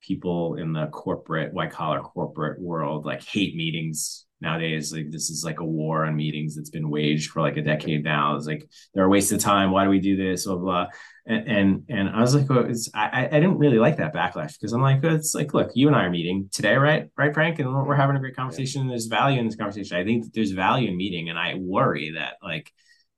[0.00, 5.44] People in the corporate, white collar corporate world like hate meetings nowadays like this is
[5.44, 8.36] like a war on meetings that's been waged for like a decade now.
[8.36, 9.70] It's like they're a waste of time.
[9.70, 10.46] Why do we do this?
[10.46, 10.86] Blah blah
[11.28, 14.54] and and, and i was like well, it's, I, I didn't really like that backlash
[14.54, 17.10] because i'm like it's like look you and i are meeting today right?
[17.16, 17.58] Right frank?
[17.58, 18.80] And we're having a great conversation.
[18.80, 19.96] And there's value in this conversation.
[19.96, 22.72] I think that there's value in meeting and i worry that like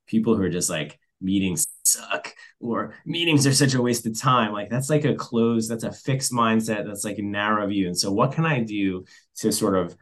[0.06, 4.52] people who are just like meetings suck or meetings are such a waste of time.
[4.52, 7.86] Like that's like a closed that's a fixed mindset that's like a narrow view.
[7.86, 9.04] And so what can i do
[9.36, 9.96] to sort of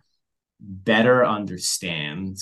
[0.61, 2.38] better understand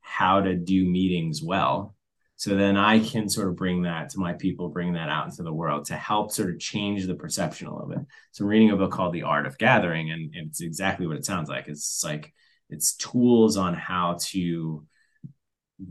[0.00, 1.94] how to do meetings well.
[2.36, 5.44] So then i can sort of bring that to my people bring that out into
[5.44, 8.00] the world to help sort of change the perception a little bit.
[8.32, 11.24] So i'm reading a book called the art of gathering and, it's exactly what it
[11.24, 11.68] sounds like.
[11.68, 12.32] It's like
[12.68, 14.84] it's tools on how to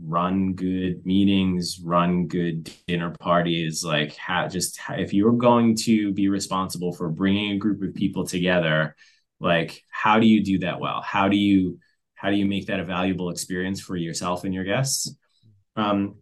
[0.02, 6.28] run good meetings run good dinner parties like how just if you're going to be
[6.28, 8.96] responsible for bringing a group of people together
[9.42, 11.02] like how do you do that well?
[11.02, 11.78] How do you
[12.14, 15.14] how do you make that a valuable experience for yourself and your guests?
[15.76, 16.16] Um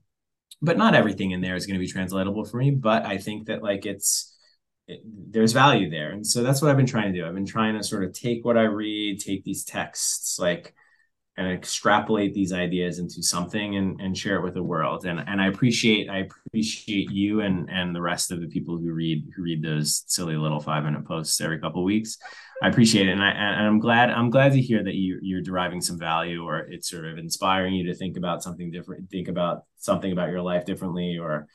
[0.62, 3.46] but not everything in there is going to be translatable for me but i think
[3.46, 4.36] that like it's
[4.90, 6.10] it, there's value there.
[6.10, 7.26] And so that's what i've been trying to do.
[7.26, 10.74] I've been trying to sort of take what i read take these texts like
[11.40, 15.06] and extrapolate these ideas into something and, and share it with the world.
[15.06, 18.92] And and I appreciate I appreciate you and and the rest of the people who
[18.92, 22.18] read who read those silly little five minute posts every couple weeks.
[22.62, 25.40] I appreciate it, and I and I'm glad I'm glad to hear that you you're
[25.40, 29.28] deriving some value, or it's sort of inspiring you to think about something different, think
[29.28, 31.48] about something about your life differently, or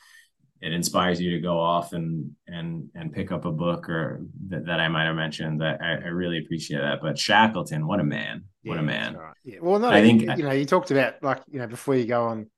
[0.61, 4.65] it inspires you to go off and and and pick up a book or that,
[4.65, 5.61] that I might have mentioned.
[5.61, 7.01] That I, I really appreciate that.
[7.01, 8.45] But Shackleton, what a man!
[8.63, 9.15] What yeah, a man!
[9.15, 9.33] Right.
[9.43, 9.57] Yeah.
[9.61, 12.25] Well, no, I think you know you talked about like you know before you go
[12.25, 12.49] on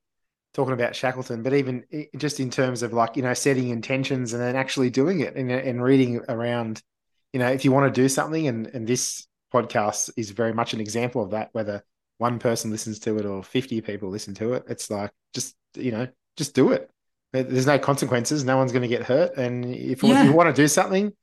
[0.53, 1.83] talking about Shackleton, but even
[2.17, 5.51] just in terms of like you know setting intentions and then actually doing it and
[5.51, 6.81] and reading around,
[7.33, 10.73] you know, if you want to do something, and and this podcast is very much
[10.73, 11.49] an example of that.
[11.53, 11.83] Whether
[12.19, 15.91] one person listens to it or fifty people listen to it, it's like just you
[15.91, 16.91] know just do it
[17.43, 18.43] there's no consequences.
[18.43, 19.37] No one's going to get hurt.
[19.37, 20.21] And if, yeah.
[20.21, 21.13] if you want to do something,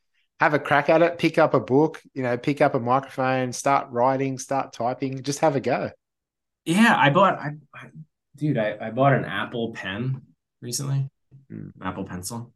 [0.41, 1.19] have a crack at it.
[1.19, 2.01] Pick up a book.
[2.13, 3.53] You know, pick up a microphone.
[3.53, 4.39] Start writing.
[4.39, 5.23] Start typing.
[5.23, 5.91] Just have a go.
[6.65, 7.39] Yeah, I bought.
[7.39, 7.89] I, I
[8.37, 10.23] dude, I, I bought an Apple pen
[10.61, 11.09] recently.
[11.53, 11.73] Mm.
[11.83, 12.53] Apple Pencil.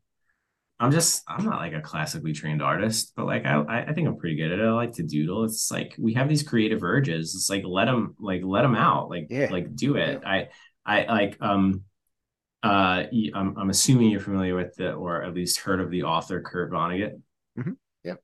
[0.80, 4.16] I'm just I'm not like a classically trained artist, but like I I think I'm
[4.16, 4.64] pretty good at it.
[4.64, 5.44] I like to doodle.
[5.44, 7.34] It's like we have these creative urges.
[7.34, 9.10] It's like let them like let them out.
[9.10, 9.48] Like yeah.
[9.50, 10.20] like do it.
[10.22, 10.28] Yeah.
[10.28, 10.48] I
[10.86, 11.82] I like um
[12.62, 13.04] uh,
[13.34, 16.72] I'm, I'm assuming you're familiar with the, or at least heard of the author Kurt
[16.72, 17.20] Vonnegut.
[17.58, 17.72] Mm-hmm.
[18.04, 18.14] Yeah.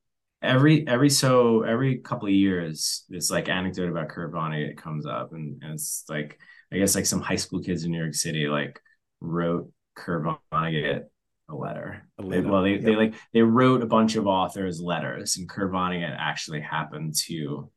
[0.42, 5.32] Every every so every couple of years, this like anecdote about Kurt Vonnegut comes up,
[5.32, 6.38] and, and it's like
[6.72, 8.80] I guess like some high school kids in New York City like
[9.20, 11.04] wrote Kurt Vonnegut
[11.48, 12.08] a letter.
[12.18, 12.42] A letter.
[12.42, 12.82] They, well, they, yep.
[12.82, 17.70] they like they wrote a bunch of authors letters, and Kurt Vonnegut actually happened to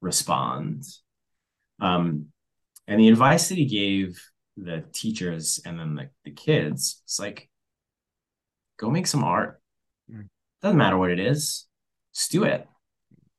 [0.00, 0.84] respond.
[1.80, 2.26] Um,
[2.86, 4.20] and the advice that he gave
[4.56, 7.48] the teachers and then the, the kids it's like
[8.78, 9.60] go make some art.
[10.10, 10.28] Mm.
[10.62, 11.66] doesn't matter what it is.
[12.14, 12.66] Just do it.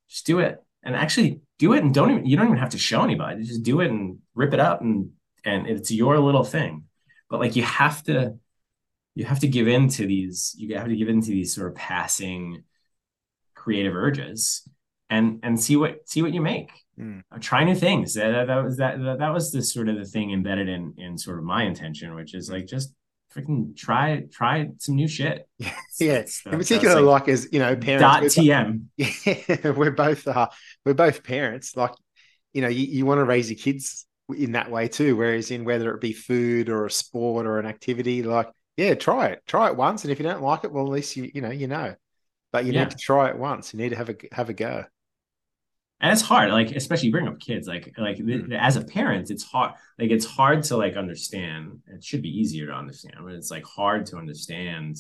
[0.10, 0.62] Just do it.
[0.84, 3.44] And actually do it and don't even you don't even have to show anybody.
[3.44, 5.12] Just do it and rip it up and
[5.44, 6.86] and it's your little thing.
[7.30, 8.38] But like you have to
[9.16, 11.70] you have to give in to these you have to give in to these sort
[11.70, 12.64] of passing
[13.56, 14.68] creative urges
[15.10, 17.22] and and see what see what you make mm.
[17.40, 20.06] try new things that, that, that was that, that that was the sort of the
[20.06, 22.94] thing embedded in in sort of my intention which is like just
[23.36, 25.48] freaking try try some new shit.
[25.98, 26.52] Yeah, yeah.
[26.52, 28.36] in particular, like, like, as you know, parents.
[28.36, 28.82] Dot TM.
[28.98, 30.50] Yeah, we're both uh,
[30.86, 31.78] we're both parents.
[31.78, 31.94] Like,
[32.54, 35.16] you know, you, you want to raise your kids in that way too.
[35.16, 39.28] Whereas in whether it be food or a sport or an activity, like, yeah, try
[39.28, 41.40] it, try it once, and if you don't like it, well, at least you you
[41.40, 41.96] know you know.
[42.52, 42.84] But you yeah.
[42.84, 43.74] need to try it once.
[43.74, 44.84] You need to have a have a go
[46.02, 48.58] and it's hard like especially bring up kids like like mm.
[48.58, 52.68] as a parent it's hard like it's hard to like understand it should be easier
[52.68, 54.98] to understand but it's like hard to understand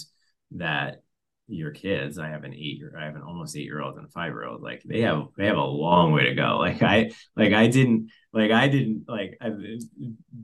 [0.51, 1.01] that
[1.47, 4.05] your kids i have an eight year i have an almost eight year old and
[4.05, 6.57] a five year old like they have they have a long way to go.
[6.65, 9.51] Like i like i didn't like i didn't like I,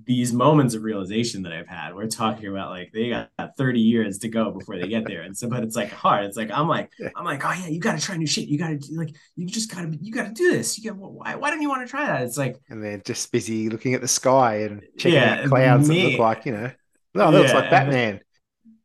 [0.06, 4.20] these moments of realization that i've had we're talking about like they got 30 years
[4.20, 5.22] to go before they get there.
[5.22, 6.26] And so but it's like hard.
[6.26, 8.48] It's like i'm like i'm like oh yeah you got to try new shit.
[8.48, 10.78] You got to like you just got to you got to do this.
[10.78, 12.22] You got why, why don't you want to try that?
[12.22, 15.90] It's like and they're just busy looking at the sky and checking yeah, out clouds
[15.90, 16.72] me, that look like you know
[17.14, 18.22] no, yeah, looks like Batman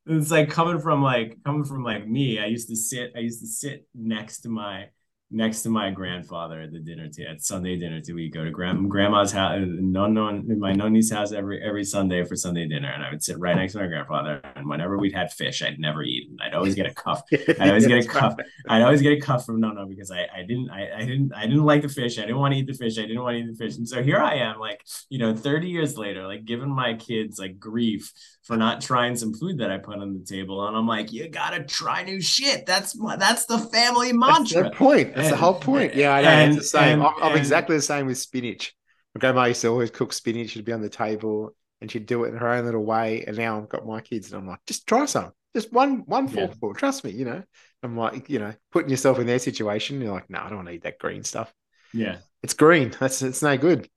[0.07, 2.39] it's like coming from like coming from like me.
[2.39, 3.13] I used to sit.
[3.17, 4.87] I used to sit next to my
[5.31, 8.15] next to my grandfather at the dinner table at Sunday dinner too.
[8.15, 12.37] We go to grand, grandma's house, no, no, my noni's house every every Sunday for
[12.37, 14.41] Sunday dinner, and I would sit right next to my grandfather.
[14.55, 16.29] And whenever we'd had fish, I'd never eat.
[16.41, 17.23] I'd always get a cuff.
[17.33, 18.37] I'd always get a cuff.
[18.69, 21.33] I'd always get a cuff from no, no, because I, I didn't, I, I didn't,
[21.35, 22.19] I didn't like the fish.
[22.19, 22.99] I didn't want to eat the fish.
[22.99, 23.77] I didn't want to eat the fish.
[23.77, 27.39] And so here I am, like you know, thirty years later, like giving my kids
[27.39, 28.13] like grief
[28.47, 30.67] for not trying some food that I put on the table.
[30.69, 32.65] And I'm like, you gotta try new shit.
[32.65, 34.63] That's my that's the family mantra.
[34.63, 35.15] That's the point.
[35.15, 35.97] That's and, the whole point.
[35.97, 36.29] Yeah, I know.
[36.29, 37.01] And, it's the same.
[37.01, 38.73] And, I'm, I'm exactly the same with spinach.
[39.15, 40.51] My grandma used to always cook spinach.
[40.51, 43.25] She'd be on the table and she'd do it in her own little way.
[43.27, 46.29] And now I've got my kids, and I'm like, just try some, just one one
[46.29, 46.71] forkful.
[46.71, 46.79] Yeah.
[46.79, 47.43] Trust me, you know.
[47.83, 50.01] I'm like, you know, putting yourself in their situation.
[50.01, 51.53] You're like, no, I don't want to eat that green stuff.
[51.93, 52.95] Yeah, it's green.
[52.99, 53.89] That's it's no good.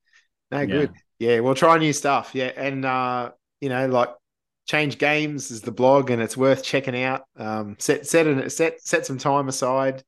[0.52, 0.66] No yeah.
[0.66, 0.92] good.
[1.20, 2.32] Yeah, we'll try new stuff.
[2.34, 3.32] Yeah, and uh,
[3.62, 4.10] you know, like
[4.70, 7.24] Change Games is the blog, and it's worth checking out.
[7.36, 10.04] Um, set set an, set set some time aside,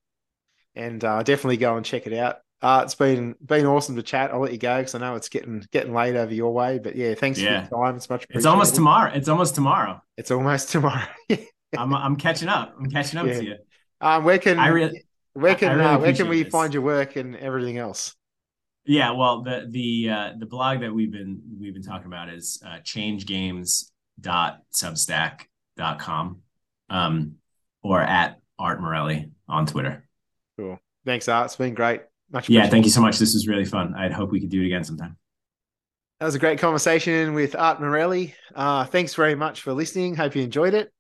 [0.75, 2.37] and uh, definitely go and check it out.
[2.61, 4.31] Uh, it's been been awesome to chat.
[4.31, 6.77] I'll let you go because I know it's getting getting late over your way.
[6.77, 7.65] But yeah, thanks yeah.
[7.65, 7.95] for your time.
[7.95, 8.27] It's much.
[8.29, 9.11] It's almost tomorrow.
[9.11, 9.99] It's almost tomorrow.
[10.15, 11.07] It's almost tomorrow.
[11.75, 12.75] I'm I'm catching up.
[12.77, 13.33] I'm catching up yeah.
[13.33, 13.55] to you.
[13.99, 14.69] Um, where can I
[15.33, 16.51] where can really uh, where can we this.
[16.51, 18.15] find your work and everything else?
[18.85, 22.61] Yeah, well, the the uh, the blog that we've been we've been talking about is
[22.63, 23.90] uh, Change Games
[24.27, 26.41] art.substack.com
[26.89, 27.35] um,
[27.81, 30.05] or at Art Morelli on Twitter.
[30.57, 30.77] Cool.
[31.05, 31.45] Thanks, Art.
[31.45, 32.01] It's been great.
[32.31, 33.17] Much yeah, thank you so much.
[33.19, 33.93] This was really fun.
[33.95, 35.17] I'd hope we could do it again sometime.
[36.19, 38.35] That was a great conversation with Art Morelli.
[38.53, 40.15] Uh, thanks very much for listening.
[40.15, 40.93] Hope you enjoyed it.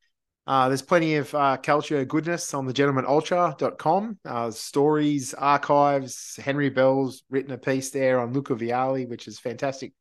[0.47, 4.17] Uh, there's plenty of uh, Calcio goodness on the gentlemanultra.com.
[4.25, 6.39] Uh, stories, archives.
[6.43, 9.93] Henry Bell's written a piece there on Luca Vialli, which is fantastic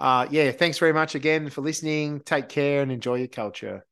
[0.00, 2.20] uh, yeah, thanks very much again for listening.
[2.20, 3.82] Take care and enjoy your Calcio.